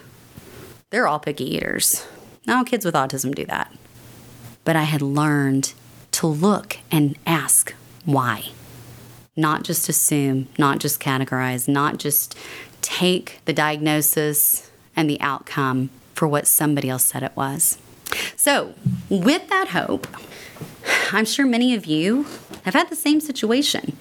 They're 0.90 1.06
all 1.06 1.20
picky 1.20 1.44
eaters. 1.44 2.06
No, 2.47 2.64
kids 2.64 2.85
with 2.85 2.94
autism 2.94 3.35
do 3.35 3.44
that. 3.47 3.73
But 4.64 4.76
I 4.76 4.85
had 4.85 5.02
learned 5.02 5.75
to 6.12 6.26
look 6.26 6.78
and 6.90 7.16
ask 7.26 7.75
why. 8.04 8.50
Not 9.40 9.64
just 9.64 9.88
assume, 9.88 10.49
not 10.59 10.80
just 10.80 11.00
categorize, 11.00 11.66
not 11.66 11.97
just 11.97 12.37
take 12.82 13.40
the 13.47 13.54
diagnosis 13.54 14.70
and 14.94 15.09
the 15.09 15.18
outcome 15.20 15.88
for 16.14 16.28
what 16.28 16.47
somebody 16.47 16.90
else 16.90 17.04
said 17.04 17.23
it 17.23 17.35
was. 17.35 17.78
So, 18.37 18.75
with 19.09 19.49
that 19.49 19.68
hope, 19.68 20.06
I'm 21.11 21.25
sure 21.25 21.47
many 21.47 21.75
of 21.75 21.87
you 21.87 22.26
have 22.64 22.75
had 22.75 22.90
the 22.90 22.97
same 22.97 23.20
situation 23.20 23.97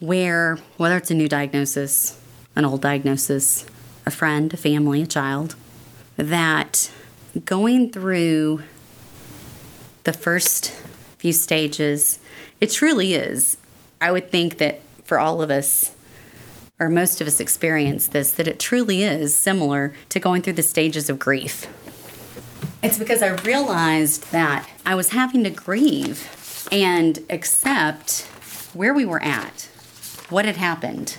where, 0.00 0.58
whether 0.78 0.96
it's 0.96 1.12
a 1.12 1.14
new 1.14 1.28
diagnosis, 1.28 2.20
an 2.56 2.64
old 2.64 2.80
diagnosis, 2.80 3.64
a 4.04 4.10
friend, 4.10 4.52
a 4.52 4.56
family, 4.56 5.02
a 5.02 5.06
child, 5.06 5.54
that 6.16 6.90
going 7.44 7.92
through 7.92 8.62
the 10.02 10.12
first 10.12 10.72
few 11.18 11.32
stages, 11.32 12.18
it 12.60 12.72
truly 12.72 13.14
is. 13.14 13.58
I 14.02 14.10
would 14.10 14.32
think 14.32 14.58
that 14.58 14.80
for 15.04 15.20
all 15.20 15.40
of 15.40 15.50
us, 15.50 15.94
or 16.80 16.88
most 16.88 17.20
of 17.20 17.28
us 17.28 17.38
experience 17.38 18.08
this, 18.08 18.32
that 18.32 18.48
it 18.48 18.58
truly 18.58 19.04
is 19.04 19.32
similar 19.32 19.94
to 20.08 20.18
going 20.18 20.42
through 20.42 20.54
the 20.54 20.62
stages 20.64 21.08
of 21.08 21.20
grief. 21.20 21.68
It's 22.82 22.98
because 22.98 23.22
I 23.22 23.28
realized 23.42 24.32
that 24.32 24.68
I 24.84 24.96
was 24.96 25.10
having 25.10 25.44
to 25.44 25.50
grieve 25.50 26.66
and 26.72 27.20
accept 27.30 28.22
where 28.74 28.92
we 28.92 29.04
were 29.04 29.22
at, 29.22 29.68
what 30.30 30.46
had 30.46 30.56
happened, 30.56 31.16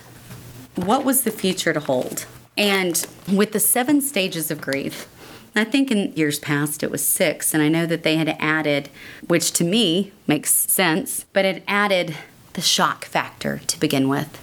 what 0.75 1.05
was 1.05 1.21
the 1.21 1.31
future 1.31 1.71
to 1.71 1.79
hold. 1.79 2.25
And 2.57 3.07
with 3.31 3.53
the 3.53 3.61
seven 3.61 4.01
stages 4.01 4.51
of 4.51 4.59
grief, 4.59 5.07
I 5.55 5.63
think 5.63 5.89
in 5.89 6.11
years 6.17 6.37
past 6.37 6.83
it 6.83 6.91
was 6.91 7.05
six, 7.07 7.53
and 7.53 7.63
I 7.63 7.69
know 7.69 7.85
that 7.85 8.03
they 8.03 8.17
had 8.17 8.35
added, 8.39 8.89
which 9.25 9.53
to 9.53 9.63
me 9.63 10.11
makes 10.27 10.53
sense, 10.53 11.25
but 11.31 11.45
it 11.45 11.63
added 11.65 12.17
the 12.53 12.61
shock 12.61 13.05
factor 13.05 13.59
to 13.67 13.79
begin 13.79 14.09
with. 14.09 14.39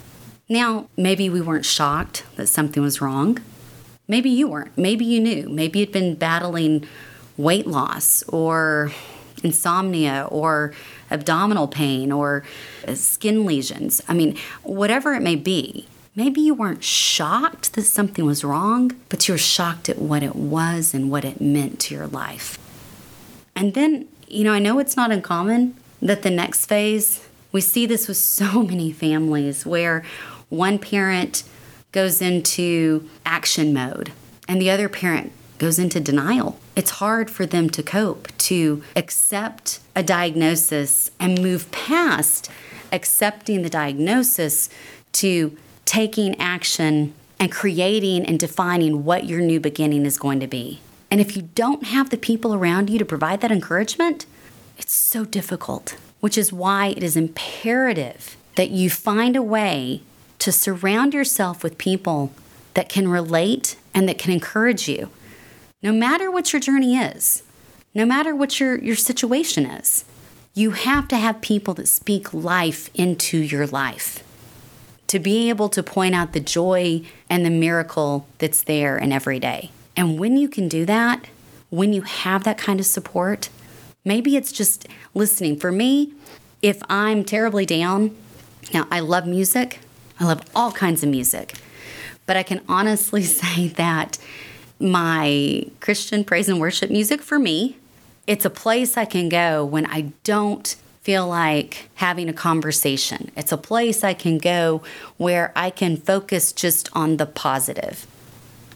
Now, 0.48 0.88
maybe 0.96 1.30
we 1.30 1.40
weren't 1.40 1.64
shocked 1.64 2.24
that 2.36 2.48
something 2.48 2.82
was 2.82 3.00
wrong. 3.00 3.38
Maybe 4.08 4.30
you 4.30 4.48
weren't. 4.48 4.76
Maybe 4.76 5.04
you 5.04 5.20
knew. 5.20 5.48
Maybe 5.48 5.78
you'd 5.78 5.92
been 5.92 6.16
battling 6.16 6.86
weight 7.36 7.66
loss 7.66 8.22
or 8.24 8.90
insomnia 9.42 10.26
or 10.30 10.72
abdominal 11.10 11.68
pain 11.68 12.12
or 12.12 12.44
skin 12.94 13.46
lesions. 13.46 14.02
I 14.08 14.14
mean, 14.14 14.36
whatever 14.62 15.14
it 15.14 15.22
may 15.22 15.36
be, 15.36 15.86
maybe 16.16 16.40
you 16.40 16.54
weren't 16.54 16.84
shocked 16.84 17.74
that 17.74 17.82
something 17.84 18.26
was 18.26 18.44
wrong, 18.44 18.92
but 19.08 19.26
you 19.28 19.34
were 19.34 19.38
shocked 19.38 19.88
at 19.88 19.98
what 19.98 20.22
it 20.22 20.34
was 20.36 20.92
and 20.92 21.10
what 21.10 21.24
it 21.24 21.40
meant 21.40 21.78
to 21.80 21.94
your 21.94 22.08
life. 22.08 22.58
And 23.54 23.74
then, 23.74 24.08
you 24.26 24.44
know, 24.44 24.52
I 24.52 24.58
know 24.58 24.78
it's 24.78 24.96
not 24.96 25.12
uncommon 25.12 25.76
that 26.02 26.22
the 26.22 26.30
next 26.30 26.66
phase, 26.66 27.26
we 27.52 27.60
see 27.60 27.86
this 27.86 28.08
with 28.08 28.16
so 28.16 28.62
many 28.64 28.92
families 28.92 29.66
where 29.66 30.04
one 30.48 30.78
parent 30.78 31.44
goes 31.92 32.22
into 32.22 33.08
action 33.24 33.72
mode 33.72 34.12
and 34.48 34.60
the 34.60 34.70
other 34.70 34.88
parent 34.88 35.32
goes 35.58 35.78
into 35.78 36.00
denial. 36.00 36.58
It's 36.74 36.92
hard 36.92 37.30
for 37.30 37.44
them 37.44 37.68
to 37.70 37.82
cope, 37.82 38.28
to 38.38 38.82
accept 38.96 39.80
a 39.94 40.02
diagnosis 40.02 41.10
and 41.20 41.42
move 41.42 41.70
past 41.70 42.50
accepting 42.92 43.62
the 43.62 43.70
diagnosis 43.70 44.68
to 45.12 45.56
taking 45.84 46.38
action 46.40 47.14
and 47.38 47.50
creating 47.50 48.24
and 48.26 48.38
defining 48.38 49.04
what 49.04 49.24
your 49.24 49.40
new 49.40 49.60
beginning 49.60 50.06
is 50.06 50.18
going 50.18 50.40
to 50.40 50.46
be. 50.46 50.80
And 51.10 51.20
if 51.20 51.36
you 51.36 51.48
don't 51.54 51.84
have 51.84 52.10
the 52.10 52.16
people 52.16 52.54
around 52.54 52.90
you 52.90 52.98
to 52.98 53.04
provide 53.04 53.40
that 53.40 53.50
encouragement, 53.50 54.26
it's 54.78 54.94
so 54.94 55.24
difficult, 55.24 55.96
which 56.20 56.38
is 56.38 56.52
why 56.52 56.88
it 56.88 57.02
is 57.02 57.16
imperative 57.16 58.36
that 58.56 58.70
you 58.70 58.90
find 58.90 59.36
a 59.36 59.42
way 59.42 60.02
to 60.38 60.52
surround 60.52 61.14
yourself 61.14 61.62
with 61.62 61.78
people 61.78 62.32
that 62.74 62.88
can 62.88 63.08
relate 63.08 63.76
and 63.92 64.08
that 64.08 64.18
can 64.18 64.32
encourage 64.32 64.88
you 64.88 65.10
no 65.82 65.92
matter 65.92 66.30
what 66.30 66.52
your 66.52 66.60
journey 66.60 66.96
is, 66.96 67.42
no 67.94 68.04
matter 68.04 68.34
what 68.34 68.60
your, 68.60 68.78
your 68.78 68.96
situation 68.96 69.64
is, 69.64 70.04
you 70.54 70.72
have 70.72 71.08
to 71.08 71.16
have 71.16 71.40
people 71.40 71.74
that 71.74 71.88
speak 71.88 72.34
life 72.34 72.90
into 72.94 73.38
your 73.38 73.66
life 73.66 74.22
to 75.06 75.18
be 75.18 75.48
able 75.48 75.68
to 75.68 75.82
point 75.82 76.14
out 76.14 76.32
the 76.32 76.40
joy 76.40 77.02
and 77.28 77.44
the 77.44 77.50
miracle 77.50 78.26
that's 78.38 78.62
there 78.62 78.96
in 78.98 79.10
every 79.10 79.40
day. 79.40 79.70
And 79.96 80.18
when 80.18 80.36
you 80.36 80.48
can 80.48 80.68
do 80.68 80.84
that, 80.86 81.26
when 81.70 81.92
you 81.92 82.02
have 82.02 82.44
that 82.44 82.58
kind 82.58 82.78
of 82.78 82.86
support, 82.86 83.48
maybe 84.04 84.36
it's 84.36 84.52
just 84.52 84.86
listening. 85.14 85.58
For 85.58 85.72
me, 85.72 86.12
if 86.62 86.82
I'm 86.88 87.24
terribly 87.24 87.66
down, 87.66 88.16
now 88.72 88.86
I 88.90 89.00
love 89.00 89.26
music, 89.26 89.80
I 90.18 90.24
love 90.24 90.42
all 90.54 90.72
kinds 90.72 91.02
of 91.02 91.08
music, 91.08 91.54
but 92.26 92.36
I 92.36 92.42
can 92.42 92.60
honestly 92.68 93.22
say 93.24 93.68
that 93.68 94.18
my 94.78 95.66
Christian 95.80 96.24
praise 96.24 96.48
and 96.48 96.58
worship 96.58 96.90
music 96.90 97.20
for 97.20 97.38
me. 97.38 97.76
It's 98.26 98.44
a 98.44 98.50
place 98.50 98.96
I 98.96 99.04
can 99.04 99.28
go 99.28 99.64
when 99.64 99.86
I 99.86 100.12
don't 100.24 100.76
feel 101.02 101.26
like 101.26 101.90
having 101.94 102.28
a 102.28 102.32
conversation. 102.32 103.30
It's 103.36 103.52
a 103.52 103.56
place 103.56 104.04
I 104.04 104.14
can 104.14 104.38
go 104.38 104.82
where 105.16 105.52
I 105.56 105.70
can 105.70 105.96
focus 105.96 106.52
just 106.52 106.88
on 106.92 107.16
the 107.16 107.26
positive. 107.26 108.06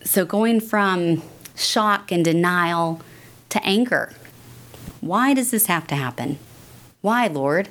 So, 0.03 0.25
going 0.25 0.61
from 0.61 1.23
shock 1.55 2.11
and 2.11 2.25
denial 2.25 3.01
to 3.51 3.65
anger. 3.65 4.13
Why 5.05 5.35
does 5.35 5.51
this 5.51 5.67
have 5.67 5.87
to 5.89 5.97
happen? 5.97 6.39
Why, 7.03 7.27
Lord? 7.27 7.69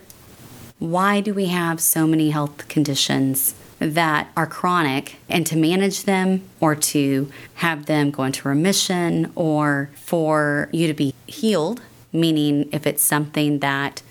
Why 0.77 1.19
do 1.19 1.33
we 1.33 1.47
have 1.47 1.81
so 1.81 2.05
many 2.05 2.29
health 2.29 2.67
conditions? 2.67 3.55
that 3.79 4.31
are 4.37 4.47
chronic 4.47 5.17
and 5.27 5.45
to 5.45 5.57
manage 5.57 6.03
them 6.03 6.41
or 6.61 6.73
to 6.73 7.29
have 7.55 7.85
them 7.85 8.11
go 8.11 8.23
into 8.23 8.47
remission 8.47 9.29
or 9.35 9.89
for 9.95 10.69
you 10.71 10.87
to 10.87 10.93
be 10.93 11.13
healed, 11.27 11.81
meaning 12.13 12.69
if 12.71 12.87
it's 12.87 13.03
something 13.03 13.59
that 13.59 14.01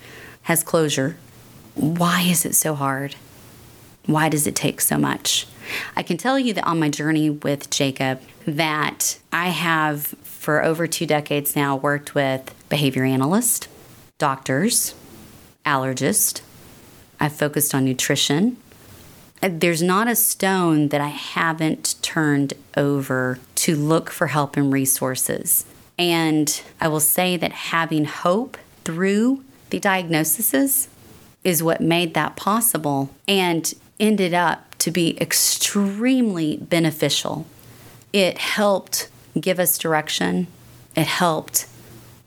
has 0.43 0.63
closure, 0.63 1.17
why 1.73 2.21
is 2.21 2.45
it 2.45 2.53
so 2.53 2.75
hard? 2.75 3.15
Why 4.05 4.29
does 4.29 4.45
it 4.45 4.55
take 4.55 4.79
so 4.79 4.99
much? 4.99 5.47
I 5.95 6.03
can 6.03 6.17
tell 6.17 6.37
you 6.37 6.53
that 6.53 6.67
on 6.67 6.79
my 6.79 6.89
journey 6.89 7.31
with 7.31 7.71
Jacob 7.71 8.21
that 8.45 9.17
I 9.31 9.47
have 9.47 10.13
for 10.43 10.61
over 10.61 10.85
2 10.85 11.05
decades 11.05 11.55
now 11.55 11.73
worked 11.73 12.13
with 12.13 12.53
behavior 12.67 13.05
analysts, 13.05 13.69
doctors, 14.17 14.93
allergists. 15.65 16.41
I've 17.17 17.31
focused 17.31 17.73
on 17.73 17.85
nutrition. 17.85 18.57
Uh, 19.41 19.49
there's 19.53 19.81
not 19.81 20.09
a 20.09 20.17
stone 20.17 20.89
that 20.89 20.99
I 20.99 21.07
haven't 21.07 21.95
turned 22.01 22.55
over 22.75 23.39
to 23.55 23.73
look 23.77 24.09
for 24.09 24.27
help 24.27 24.57
and 24.57 24.73
resources. 24.73 25.65
And 25.97 26.61
I 26.81 26.89
will 26.89 26.99
say 26.99 27.37
that 27.37 27.53
having 27.53 28.03
hope 28.03 28.57
through 28.83 29.45
the 29.69 29.79
diagnoses 29.79 30.89
is 31.45 31.63
what 31.63 31.79
made 31.79 32.15
that 32.15 32.35
possible 32.35 33.11
and 33.29 33.73
ended 33.97 34.33
up 34.33 34.75
to 34.79 34.91
be 34.91 35.17
extremely 35.21 36.57
beneficial. 36.57 37.45
It 38.11 38.37
helped 38.39 39.07
give 39.39 39.59
us 39.59 39.77
direction, 39.77 40.47
it 40.95 41.07
helped 41.07 41.67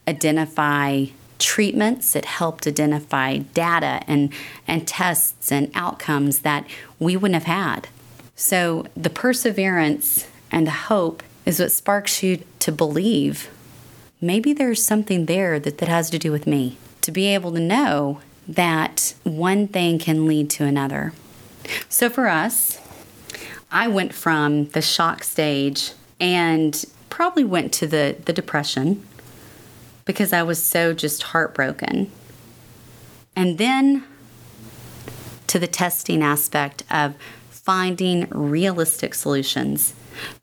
identify 0.09 1.07
treatments, 1.39 2.17
it 2.17 2.25
helped 2.25 2.67
identify 2.67 3.39
data 3.39 4.03
and, 4.07 4.33
and 4.67 4.89
tests 4.89 5.53
and 5.53 5.71
outcomes 5.75 6.41
that 6.41 6.67
we 6.99 7.17
wouldn't 7.17 7.43
have 7.43 7.55
had. 7.55 7.89
So 8.35 8.87
the 8.97 9.11
perseverance 9.11 10.29
and 10.51 10.67
the 10.67 10.73
hope 10.73 11.23
is 11.45 11.61
what 11.61 11.73
sparks 11.73 12.23
you 12.23 12.43
to 12.61 12.73
believe 12.73 13.51
maybe 14.21 14.53
there's 14.53 14.83
something 14.83 15.27
there 15.27 15.59
that, 15.59 15.79
that 15.79 15.89
has 15.89 16.11
to 16.11 16.19
do 16.19 16.33
with 16.33 16.47
me. 16.47 16.77
To 17.03 17.13
be 17.13 17.27
able 17.27 17.53
to 17.53 17.61
know 17.61 18.21
that 18.49 19.15
one 19.23 19.69
thing 19.69 19.99
can 19.99 20.27
lead 20.27 20.51
to 20.51 20.65
another. 20.65 21.13
So 21.89 22.09
for 22.09 22.29
us, 22.29 22.81
I 23.71 23.89
went 23.89 24.15
from 24.15 24.67
the 24.67 24.83
shock 24.83 25.25
stage 25.25 25.93
and 26.21 26.85
probably 27.17 27.45
went 27.45 27.73
to 27.73 27.87
the, 27.87 28.15
the 28.27 28.33
depression 28.35 29.03
because 30.05 30.35
I 30.35 30.43
was 30.43 30.63
so 30.63 30.93
just 30.93 31.23
heartbroken. 31.23 32.13
And 33.35 33.57
then 33.57 34.05
to 35.47 35.59
the 35.59 35.67
testing 35.67 36.23
aspect 36.23 36.83
of 36.91 37.15
finding 37.49 38.29
realistic 38.29 39.15
solutions, 39.15 39.95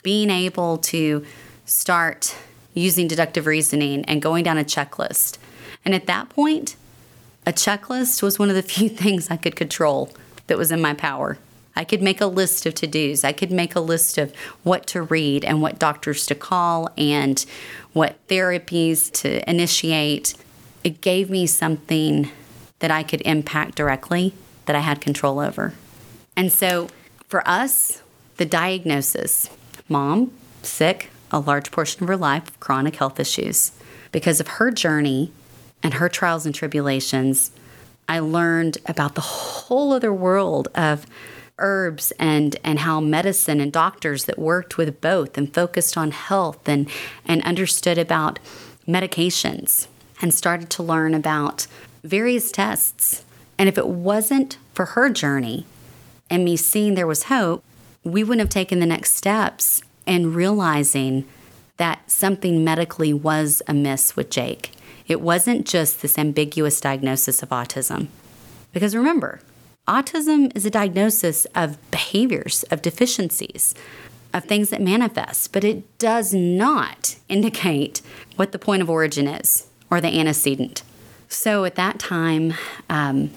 being 0.02 0.32
able 0.32 0.80
to 0.80 1.24
start 1.68 2.36
using 2.74 3.08
deductive 3.08 3.46
reasoning 3.46 4.04
and 4.06 4.20
going 4.20 4.44
down 4.44 4.58
a 4.58 4.64
checklist. 4.64 5.38
And 5.86 5.94
at 5.94 6.08
that 6.08 6.30
point, 6.30 6.76
a 7.46 7.54
checklist 7.54 8.24
was 8.24 8.40
one 8.40 8.50
of 8.50 8.56
the 8.56 8.64
few 8.74 8.90
things 8.90 9.30
I 9.30 9.38
could 9.38 9.56
control 9.56 10.10
that 10.48 10.58
was 10.58 10.72
in 10.72 10.82
my 10.82 10.96
power. 10.96 11.38
I 11.76 11.84
could 11.84 12.02
make 12.02 12.22
a 12.22 12.28
list 12.28 12.66
of 12.66 12.76
to 12.76 12.88
dos. 12.88 13.24
I 13.24 13.32
could 13.32 13.52
make 13.52 13.76
a 13.76 13.80
list 13.80 14.18
of 14.18 14.34
what 14.64 14.86
to 14.88 15.02
read 15.02 15.44
and 15.44 15.62
what 15.62 15.80
doctors 15.80 16.26
to 16.28 16.36
call 16.36 16.90
and 16.98 17.44
what 17.94 18.16
therapies 18.28 19.12
to 19.22 19.48
initiate. 19.50 20.36
It 20.84 21.02
gave 21.02 21.30
me 21.30 21.48
something 21.48 22.30
that 22.80 22.92
I 22.92 23.04
could 23.04 23.22
impact 23.22 23.76
directly 23.76 24.34
that 24.66 24.76
I 24.76 24.80
had 24.80 25.02
control 25.02 25.40
over. 25.40 25.74
And 26.36 26.52
so 26.52 26.90
for 27.28 27.48
us, 27.48 28.02
the 28.38 28.46
diagnosis 28.46 29.50
mom, 29.90 30.32
sick, 30.62 31.10
a 31.32 31.40
large 31.40 31.72
portion 31.72 32.04
of 32.04 32.08
her 32.08 32.18
life, 32.18 32.60
chronic 32.60 32.96
health 32.96 33.20
issues. 33.20 33.72
Because 34.12 34.40
of 34.40 34.48
her 34.48 34.72
journey 34.72 35.32
and 35.82 35.96
her 35.96 36.08
trials 36.08 36.46
and 36.46 36.54
tribulations, 36.54 37.52
I 38.08 38.20
learned 38.20 38.78
about 38.86 39.16
the 39.16 39.22
whole 39.22 39.94
other 39.94 40.14
world 40.14 40.68
of 40.76 41.06
herbs 41.60 42.12
and 42.20 42.56
and 42.64 42.80
how 42.80 43.00
medicine 43.00 43.60
and 43.60 43.72
doctors 43.72 44.26
that 44.26 44.40
worked 44.40 44.78
with 44.78 45.00
both 45.02 45.38
and 45.38 45.54
focused 45.54 45.98
on 45.98 46.12
health 46.12 46.68
and 46.68 46.90
and 47.26 47.42
understood 47.44 47.98
about 47.98 48.40
medications 48.88 49.88
and 50.22 50.34
started 50.34 50.70
to 50.70 50.84
learn 50.84 51.14
about 51.14 51.68
various 52.04 52.52
tests. 52.52 53.24
And 53.58 53.70
if 53.70 53.78
it 53.78 53.88
wasn't 53.88 54.58
for 54.74 54.86
her 54.86 55.10
journey 55.10 55.66
and 56.30 56.44
me 56.44 56.58
seeing 56.58 56.96
there 56.96 57.08
was 57.08 57.24
hope, 57.24 57.64
we 58.04 58.24
wouldn't 58.24 58.42
have 58.42 58.50
taken 58.50 58.80
the 58.80 58.86
next 58.86 59.14
steps 59.14 59.82
and 60.06 60.36
realizing 60.36 61.26
that 61.78 62.10
something 62.10 62.64
medically 62.64 63.14
was 63.14 63.62
amiss 63.68 64.16
with 64.16 64.30
Jake. 64.30 64.72
It 65.08 65.22
wasn't 65.22 65.68
just 65.68 66.02
this 66.02 66.18
ambiguous 66.18 66.80
diagnosis 66.80 67.44
of 67.44 67.50
autism. 67.50 68.08
Because 68.72 68.96
remember, 68.96 69.40
autism 69.88 70.56
is 70.56 70.66
a 70.66 70.70
diagnosis 70.70 71.46
of 71.56 71.78
behaviors, 71.92 72.64
of 72.64 72.82
deficiencies, 72.82 73.76
of 74.34 74.46
things 74.46 74.70
that 74.70 74.82
manifest, 74.82 75.54
but 75.54 75.64
it 75.64 75.98
does 75.98 76.34
not 76.34 77.18
indicate 77.30 78.02
what 78.36 78.52
the 78.52 78.60
point 78.60 78.82
of 78.82 78.90
origin 78.90 79.28
is 79.28 79.68
or 79.90 80.02
the 80.02 80.20
antecedent. 80.20 80.84
So 81.30 81.66
at 81.66 81.76
that 81.76 82.00
time, 82.00 82.54
um, 82.90 83.32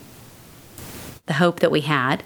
the 1.26 1.34
hope 1.34 1.60
that 1.60 1.70
we 1.70 1.82
had 1.82 2.22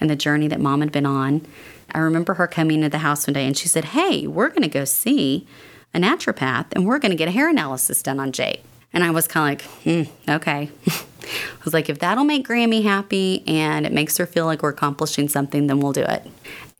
and 0.00 0.08
the 0.08 0.16
journey 0.16 0.48
that 0.48 0.60
mom 0.60 0.80
had 0.80 0.92
been 0.92 1.06
on 1.06 1.46
I 1.92 2.00
remember 2.00 2.34
her 2.34 2.46
coming 2.46 2.76
into 2.76 2.88
the 2.90 2.98
house 2.98 3.26
one 3.26 3.34
day 3.34 3.46
and 3.46 3.56
she 3.56 3.68
said, 3.68 3.86
Hey, 3.86 4.26
we're 4.26 4.48
going 4.48 4.62
to 4.62 4.68
go 4.68 4.84
see 4.84 5.46
a 5.94 5.98
naturopath 5.98 6.66
and 6.72 6.86
we're 6.86 6.98
going 6.98 7.10
to 7.10 7.16
get 7.16 7.28
a 7.28 7.30
hair 7.30 7.48
analysis 7.48 8.02
done 8.02 8.20
on 8.20 8.32
Jake. 8.32 8.62
And 8.92 9.04
I 9.04 9.10
was 9.10 9.26
kind 9.26 9.60
of 9.60 9.66
like, 9.66 10.06
hmm, 10.06 10.30
okay. 10.30 10.70
I 11.26 11.64
was 11.64 11.74
like, 11.74 11.88
if 11.88 11.98
that'll 11.98 12.24
make 12.24 12.46
Grammy 12.46 12.82
happy 12.82 13.42
and 13.46 13.84
it 13.84 13.92
makes 13.92 14.16
her 14.18 14.26
feel 14.26 14.46
like 14.46 14.62
we're 14.62 14.70
accomplishing 14.70 15.28
something, 15.28 15.66
then 15.66 15.80
we'll 15.80 15.92
do 15.92 16.02
it. 16.02 16.26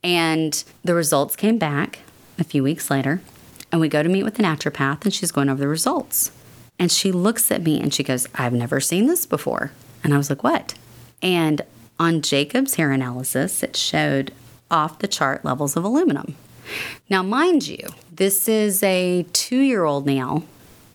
And 0.03 0.63
the 0.83 0.93
results 0.93 1.35
came 1.35 1.57
back 1.57 1.99
a 2.39 2.43
few 2.43 2.63
weeks 2.63 2.89
later. 2.89 3.21
And 3.71 3.81
we 3.81 3.89
go 3.89 4.01
to 4.01 4.09
meet 4.09 4.23
with 4.23 4.35
the 4.35 4.43
naturopath 4.43 5.03
and 5.03 5.13
she's 5.13 5.31
going 5.31 5.49
over 5.49 5.59
the 5.59 5.67
results. 5.67 6.31
And 6.79 6.91
she 6.91 7.11
looks 7.11 7.51
at 7.51 7.63
me 7.63 7.81
and 7.81 7.93
she 7.93 8.03
goes, 8.03 8.27
I've 8.35 8.53
never 8.53 8.79
seen 8.79 9.07
this 9.07 9.25
before. 9.25 9.71
And 10.03 10.13
I 10.13 10.17
was 10.17 10.29
like, 10.29 10.43
what? 10.43 10.75
And 11.21 11.61
on 11.99 12.21
Jacob's 12.21 12.75
hair 12.75 12.91
analysis, 12.91 13.63
it 13.63 13.75
showed 13.75 14.31
off 14.69 14.99
the 14.99 15.07
chart 15.07 15.43
levels 15.43 15.75
of 15.75 15.83
aluminum. 15.83 16.35
Now, 17.09 17.23
mind 17.23 17.67
you, 17.67 17.79
this 18.11 18.47
is 18.47 18.83
a 18.83 19.25
two 19.33 19.59
year 19.59 19.85
old 19.85 20.05
now 20.05 20.43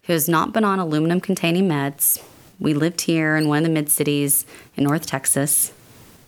who 0.05 0.13
has 0.13 0.29
not 0.29 0.53
been 0.53 0.65
on 0.65 0.79
aluminum 0.79 1.21
containing 1.21 1.69
meds. 1.69 2.23
We 2.63 2.75
lived 2.75 3.01
here 3.01 3.37
in 3.37 3.49
one 3.49 3.59
of 3.59 3.65
the 3.65 3.71
mid 3.71 3.91
cities 3.91 4.47
in 4.77 4.85
North 4.85 5.05
Texas. 5.05 5.73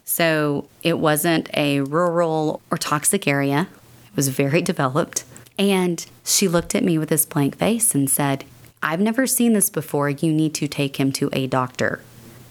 So 0.04 0.66
it 0.82 0.98
wasn't 0.98 1.48
a 1.54 1.80
rural 1.80 2.60
or 2.72 2.76
toxic 2.76 3.28
area, 3.28 3.68
it 4.06 4.16
was 4.16 4.28
very 4.28 4.60
developed. 4.72 5.24
And 5.56 6.04
she 6.24 6.48
looked 6.48 6.74
at 6.74 6.82
me 6.82 6.98
with 6.98 7.08
this 7.08 7.24
blank 7.24 7.56
face 7.56 7.94
and 7.94 8.10
said, 8.10 8.44
I've 8.82 8.98
never 9.00 9.28
seen 9.28 9.52
this 9.52 9.70
before. 9.70 10.10
You 10.10 10.32
need 10.32 10.54
to 10.54 10.66
take 10.66 10.98
him 10.98 11.12
to 11.12 11.30
a 11.32 11.46
doctor. 11.46 12.00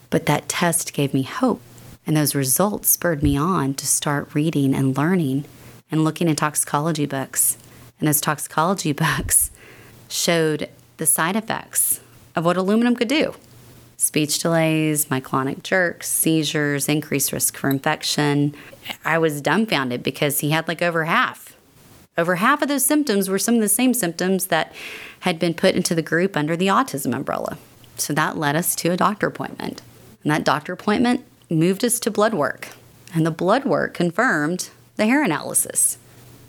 But 0.10 0.28
that 0.28 0.48
test 0.48 0.94
gave 0.94 1.14
me 1.14 1.24
hope 1.24 1.62
and 2.08 2.16
those 2.16 2.36
results 2.36 2.90
spurred 2.90 3.22
me 3.22 3.38
on 3.38 3.74
to 3.74 3.86
start 3.86 4.34
reading 4.34 4.74
and 4.74 4.98
learning 4.98 5.44
and 5.92 6.06
looking 6.06 6.30
at 6.30 6.38
toxicology 6.38 7.06
books. 7.06 7.58
And 8.00 8.08
those 8.08 8.22
toxicology 8.22 8.92
books 8.94 9.52
showed 10.08 10.70
the 10.98 11.06
side 11.06 11.36
effects 11.36 12.00
of 12.34 12.46
what 12.46 12.56
aluminum 12.56 12.96
could 12.96 13.10
do 13.10 13.36
speech 13.98 14.40
delays, 14.40 15.06
myoclonic 15.06 15.64
jerks, 15.64 16.10
seizures, 16.10 16.90
increased 16.90 17.32
risk 17.32 17.58
for 17.58 17.70
infection. 17.70 18.56
I 19.06 19.18
was 19.18 19.42
dumbfounded 19.42 20.04
because 20.04 20.40
he 20.40 20.52
had 20.52 20.68
like 20.68 20.82
over 20.82 21.06
half. 21.06 21.56
Over 22.18 22.36
half 22.36 22.62
of 22.62 22.68
those 22.68 22.86
symptoms 22.86 23.30
were 23.30 23.40
some 23.40 23.56
of 23.56 23.62
the 23.62 23.70
same 23.70 23.94
symptoms 23.94 24.48
that 24.48 24.74
had 25.22 25.40
been 25.40 25.54
put 25.54 25.76
into 25.76 25.96
the 25.96 26.02
group 26.02 26.38
under 26.38 26.56
the 26.56 26.68
autism 26.68 27.16
umbrella. 27.16 27.58
So 27.98 28.14
that 28.14 28.38
led 28.38 28.56
us 28.56 28.76
to 28.76 28.92
a 28.92 28.98
doctor 28.98 29.28
appointment. 29.28 29.82
And 30.24 30.32
that 30.32 30.44
doctor 30.44 30.74
appointment 30.74 31.26
moved 31.50 31.84
us 31.84 32.00
to 32.02 32.12
blood 32.12 32.34
work, 32.34 32.70
and 33.14 33.26
the 33.26 33.32
blood 33.32 33.66
work 33.66 33.94
confirmed 33.94 34.70
the 34.96 35.06
hair 35.06 35.24
analysis. 35.24 35.98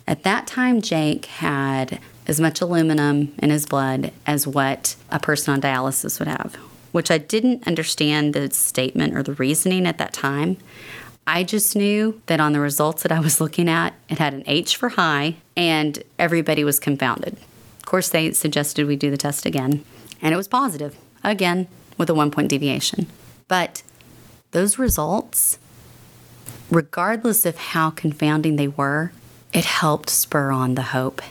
At 0.07 0.23
that 0.23 0.47
time, 0.47 0.81
Jake 0.81 1.27
had 1.27 1.99
as 2.27 2.41
much 2.41 2.61
aluminum 2.61 3.35
in 3.39 3.51
his 3.51 3.67
blood 3.67 4.13
as 4.27 4.47
what 4.47 4.97
a 5.11 5.19
person 5.19 5.55
on 5.55 5.61
dialysis 5.61 6.19
would 6.19 6.29
have, 6.29 6.57
which 6.95 7.11
I 7.11 7.19
didn't 7.19 7.67
understand 7.67 8.35
the 8.35 8.49
statement 8.53 9.17
or 9.17 9.23
the 9.25 9.33
reasoning 9.33 9.85
at 9.85 9.99
that 9.99 10.13
time. 10.13 10.59
I 11.27 11.43
just 11.43 11.75
knew 11.75 12.23
that 12.27 12.39
on 12.39 12.53
the 12.53 12.61
results 12.61 13.03
that 13.03 13.11
I 13.11 13.19
was 13.19 13.41
looking 13.41 13.69
at, 13.69 13.95
it 14.09 14.19
had 14.19 14.33
an 14.33 14.45
H 14.47 14.77
for 14.77 14.91
high, 14.91 15.35
and 15.57 16.01
everybody 16.21 16.63
was 16.63 16.79
confounded. 16.79 17.37
Of 17.81 17.87
course, 17.87 18.09
they 18.11 18.31
suggested 18.31 18.87
we 18.87 18.95
do 18.95 19.11
the 19.11 19.17
test 19.17 19.45
again, 19.45 19.85
and 20.23 20.33
it 20.33 20.37
was 20.37 20.47
positive, 20.47 20.97
again, 21.25 21.67
with 21.99 22.09
a 22.11 22.15
one 22.15 22.31
point 22.31 22.49
deviation. 22.49 23.09
But 23.49 23.83
those 24.53 24.79
results, 24.79 25.59
regardless 26.71 27.45
of 27.45 27.57
how 27.57 27.91
confounding 27.91 28.55
they 28.55 28.69
were, 28.69 29.11
it 29.53 29.65
helped 29.65 30.11
spur 30.11 30.53
on 30.53 30.77
the 30.77 30.83
hope. 30.83 31.23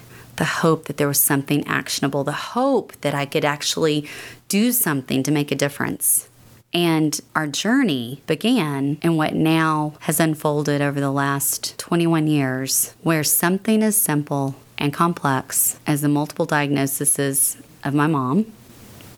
The 0.44 0.60
hope 0.60 0.88
that 0.88 0.98
there 0.98 1.08
was 1.08 1.22
something 1.22 1.66
actionable, 1.68 2.26
the 2.26 2.34
hope 2.34 3.00
that 3.00 3.16
I 3.16 3.26
could 3.26 3.46
actually 3.46 4.10
do 4.50 4.74
something 4.74 5.24
to 5.24 5.32
make 5.32 5.54
a 5.54 5.56
difference. 5.56 6.28
And 6.74 7.18
our 7.34 7.48
journey 7.48 8.22
began 8.28 8.98
in 9.02 9.16
what 9.16 9.34
now 9.34 9.94
has 10.02 10.20
unfolded 10.20 10.82
over 10.82 11.00
the 11.00 11.14
last 11.14 11.78
21 11.78 12.28
years, 12.28 12.94
where 13.04 13.24
something 13.24 13.82
as 13.82 13.96
simple 13.96 14.56
and 14.78 14.94
complex 14.94 15.80
as 15.88 16.02
the 16.02 16.10
multiple 16.10 16.46
diagnoses 16.46 17.56
of 17.86 17.94
my 17.94 18.08
mom 18.08 18.52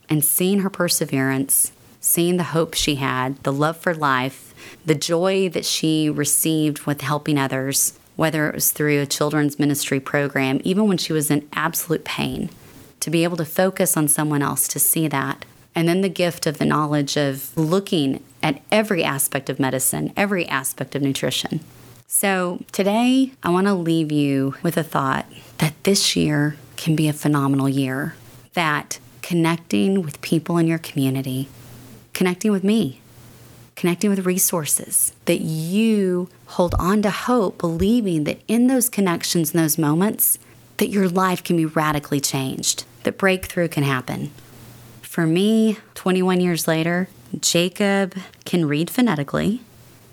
and 0.07 0.23
seeing 0.23 0.59
her 0.59 0.69
perseverance, 0.69 1.71
seeing 1.99 2.37
the 2.37 2.53
hope 2.53 2.75
she 2.75 2.97
had, 2.97 3.41
the 3.41 3.51
love 3.51 3.77
for 3.77 3.95
life, 3.95 4.53
the 4.85 4.93
joy 4.93 5.49
that 5.49 5.65
she 5.65 6.07
received 6.07 6.81
with 6.81 7.01
helping 7.01 7.39
others, 7.39 7.97
whether 8.15 8.47
it 8.47 8.55
was 8.55 8.71
through 8.71 9.01
a 9.01 9.05
children's 9.05 9.59
ministry 9.59 9.99
program, 9.99 10.61
even 10.63 10.87
when 10.87 10.97
she 10.97 11.13
was 11.13 11.29
in 11.29 11.47
absolute 11.53 12.05
pain, 12.05 12.49
to 12.99 13.09
be 13.09 13.23
able 13.23 13.37
to 13.37 13.45
focus 13.45 13.95
on 13.97 14.07
someone 14.07 14.41
else 14.41 14.67
to 14.67 14.79
see 14.79 15.07
that 15.07 15.45
and 15.75 15.89
then 15.89 16.01
the 16.01 16.09
gift 16.09 16.47
of 16.47 16.57
the 16.57 16.65
knowledge 16.65 17.17
of 17.17 17.55
looking 17.57 18.23
at 18.41 18.61
every 18.71 19.03
aspect 19.03 19.49
of 19.49 19.59
medicine, 19.59 20.13
every 20.15 20.47
aspect 20.47 20.95
of 20.95 21.01
nutrition. 21.01 21.59
So 22.07 22.63
today, 22.71 23.33
I 23.43 23.49
want 23.49 23.67
to 23.67 23.73
leave 23.73 24.11
you 24.11 24.55
with 24.63 24.77
a 24.77 24.83
thought 24.83 25.25
that 25.57 25.73
this 25.83 26.15
year 26.15 26.55
can 26.77 26.95
be 26.95 27.09
a 27.09 27.13
phenomenal 27.13 27.67
year, 27.67 28.15
that 28.53 28.99
connecting 29.21 30.01
with 30.01 30.21
people 30.21 30.57
in 30.57 30.65
your 30.65 30.77
community, 30.77 31.49
connecting 32.13 32.51
with 32.51 32.63
me, 32.63 33.01
connecting 33.75 34.09
with 34.09 34.25
resources, 34.25 35.11
that 35.25 35.41
you 35.41 36.29
hold 36.47 36.75
on 36.79 37.01
to 37.01 37.09
hope, 37.09 37.57
believing 37.57 38.23
that 38.25 38.39
in 38.47 38.67
those 38.67 38.89
connections, 38.89 39.53
in 39.53 39.59
those 39.59 39.77
moments, 39.77 40.39
that 40.77 40.89
your 40.89 41.07
life 41.07 41.43
can 41.43 41.57
be 41.57 41.65
radically 41.65 42.19
changed, 42.19 42.83
that 43.03 43.17
breakthrough 43.17 43.67
can 43.67 43.83
happen. 43.83 44.31
For 45.01 45.25
me, 45.25 45.77
21 45.93 46.41
years 46.41 46.67
later, 46.67 47.07
Jacob 47.39 48.15
can 48.43 48.65
read 48.65 48.89
phonetically. 48.89 49.61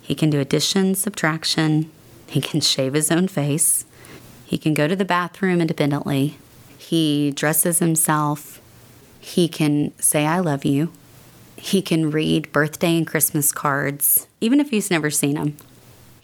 He 0.00 0.14
can 0.14 0.30
do 0.30 0.40
addition, 0.40 0.94
subtraction. 0.94 1.90
He 2.28 2.40
can 2.40 2.60
shave 2.60 2.94
his 2.94 3.10
own 3.10 3.28
face. 3.28 3.84
He 4.44 4.58
can 4.58 4.74
go 4.74 4.86
to 4.86 4.96
the 4.96 5.04
bathroom 5.04 5.60
independently. 5.60 6.38
He 6.78 7.30
dresses 7.32 7.78
himself. 7.78 8.60
He 9.20 9.48
can 9.48 9.92
say, 9.98 10.26
I 10.26 10.40
love 10.40 10.64
you. 10.64 10.92
He 11.56 11.82
can 11.82 12.10
read 12.10 12.52
birthday 12.52 12.96
and 12.96 13.06
Christmas 13.06 13.52
cards, 13.52 14.26
even 14.40 14.60
if 14.60 14.70
he's 14.70 14.90
never 14.90 15.10
seen 15.10 15.34
them. 15.34 15.56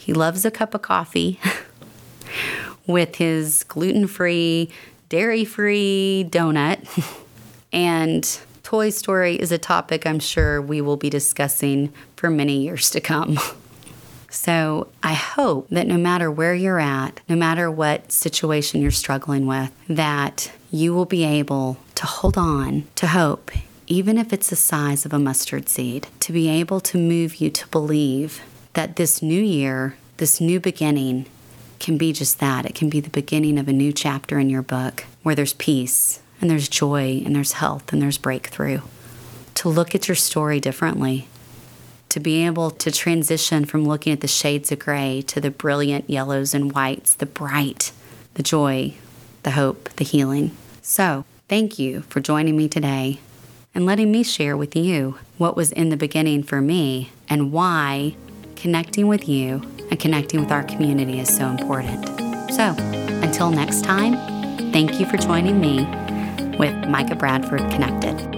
He 0.08 0.14
loves 0.14 0.46
a 0.46 0.50
cup 0.50 0.74
of 0.74 0.80
coffee 0.80 1.38
with 2.86 3.16
his 3.16 3.62
gluten 3.64 4.06
free, 4.06 4.70
dairy 5.10 5.44
free 5.44 6.26
donut. 6.30 6.80
and 7.74 8.40
Toy 8.62 8.88
Story 8.88 9.34
is 9.34 9.52
a 9.52 9.58
topic 9.58 10.06
I'm 10.06 10.18
sure 10.18 10.62
we 10.62 10.80
will 10.80 10.96
be 10.96 11.10
discussing 11.10 11.92
for 12.16 12.30
many 12.30 12.62
years 12.62 12.88
to 12.90 13.02
come. 13.02 13.38
So 14.30 14.88
I 15.02 15.14
hope 15.14 15.70
that 15.70 15.86
no 15.86 15.96
matter 15.96 16.30
where 16.30 16.54
you're 16.54 16.78
at, 16.78 17.22
no 17.30 17.34
matter 17.34 17.70
what 17.70 18.12
situation 18.12 18.82
you're 18.82 18.90
struggling 18.90 19.46
with, 19.46 19.72
that 19.88 20.52
you 20.70 20.92
will 20.92 21.06
be 21.06 21.24
able 21.24 21.78
to 21.94 22.04
hold 22.04 22.36
on 22.36 22.84
to 22.96 23.06
hope, 23.06 23.50
even 23.86 24.18
if 24.18 24.30
it's 24.34 24.50
the 24.50 24.56
size 24.56 25.06
of 25.06 25.14
a 25.14 25.18
mustard 25.18 25.70
seed, 25.70 26.08
to 26.20 26.34
be 26.34 26.50
able 26.50 26.78
to 26.80 26.98
move 26.98 27.36
you 27.36 27.48
to 27.48 27.66
believe 27.68 28.42
that 28.74 28.96
this 28.96 29.22
new 29.22 29.42
year, 29.42 29.96
this 30.18 30.40
new 30.40 30.60
beginning, 30.60 31.26
can 31.78 31.96
be 31.96 32.12
just 32.12 32.40
that. 32.40 32.66
It 32.66 32.74
can 32.74 32.88
be 32.88 33.00
the 33.00 33.10
beginning 33.10 33.58
of 33.58 33.68
a 33.68 33.72
new 33.72 33.92
chapter 33.92 34.38
in 34.38 34.50
your 34.50 34.62
book 34.62 35.04
where 35.22 35.34
there's 35.34 35.54
peace, 35.54 36.20
and 36.40 36.50
there's 36.50 36.68
joy 36.68 37.22
and 37.24 37.34
there's 37.34 37.52
health 37.52 37.92
and 37.92 38.00
there's 38.00 38.18
breakthrough. 38.18 38.80
To 39.54 39.68
look 39.68 39.94
at 39.94 40.08
your 40.08 40.14
story 40.14 40.60
differently, 40.60 41.28
to 42.08 42.20
be 42.20 42.46
able 42.46 42.70
to 42.70 42.90
transition 42.90 43.64
from 43.64 43.86
looking 43.86 44.12
at 44.12 44.20
the 44.20 44.28
shades 44.28 44.72
of 44.72 44.78
gray 44.78 45.22
to 45.22 45.40
the 45.40 45.50
brilliant 45.50 46.08
yellows 46.08 46.54
and 46.54 46.72
whites, 46.72 47.14
the 47.14 47.26
bright, 47.26 47.92
the 48.34 48.42
joy, 48.42 48.94
the 49.42 49.52
hope, 49.52 49.88
the 49.96 50.04
healing. 50.04 50.56
So, 50.80 51.24
thank 51.48 51.78
you 51.78 52.02
for 52.02 52.20
joining 52.20 52.56
me 52.56 52.68
today 52.68 53.20
and 53.74 53.84
letting 53.84 54.10
me 54.10 54.22
share 54.22 54.56
with 54.56 54.74
you 54.74 55.18
what 55.36 55.56
was 55.56 55.72
in 55.72 55.90
the 55.90 55.96
beginning 55.96 56.42
for 56.42 56.60
me 56.60 57.10
and 57.28 57.52
why 57.52 58.16
connecting 58.58 59.06
with 59.06 59.28
you 59.28 59.62
and 59.90 59.98
connecting 60.00 60.40
with 60.40 60.50
our 60.50 60.64
community 60.64 61.20
is 61.20 61.34
so 61.34 61.46
important. 61.46 62.04
So, 62.52 62.74
until 63.22 63.50
next 63.50 63.84
time, 63.84 64.14
thank 64.72 64.98
you 64.98 65.06
for 65.06 65.16
joining 65.16 65.60
me 65.60 65.84
with 66.58 66.74
Micah 66.88 67.14
Bradford 67.14 67.60
Connected. 67.70 68.37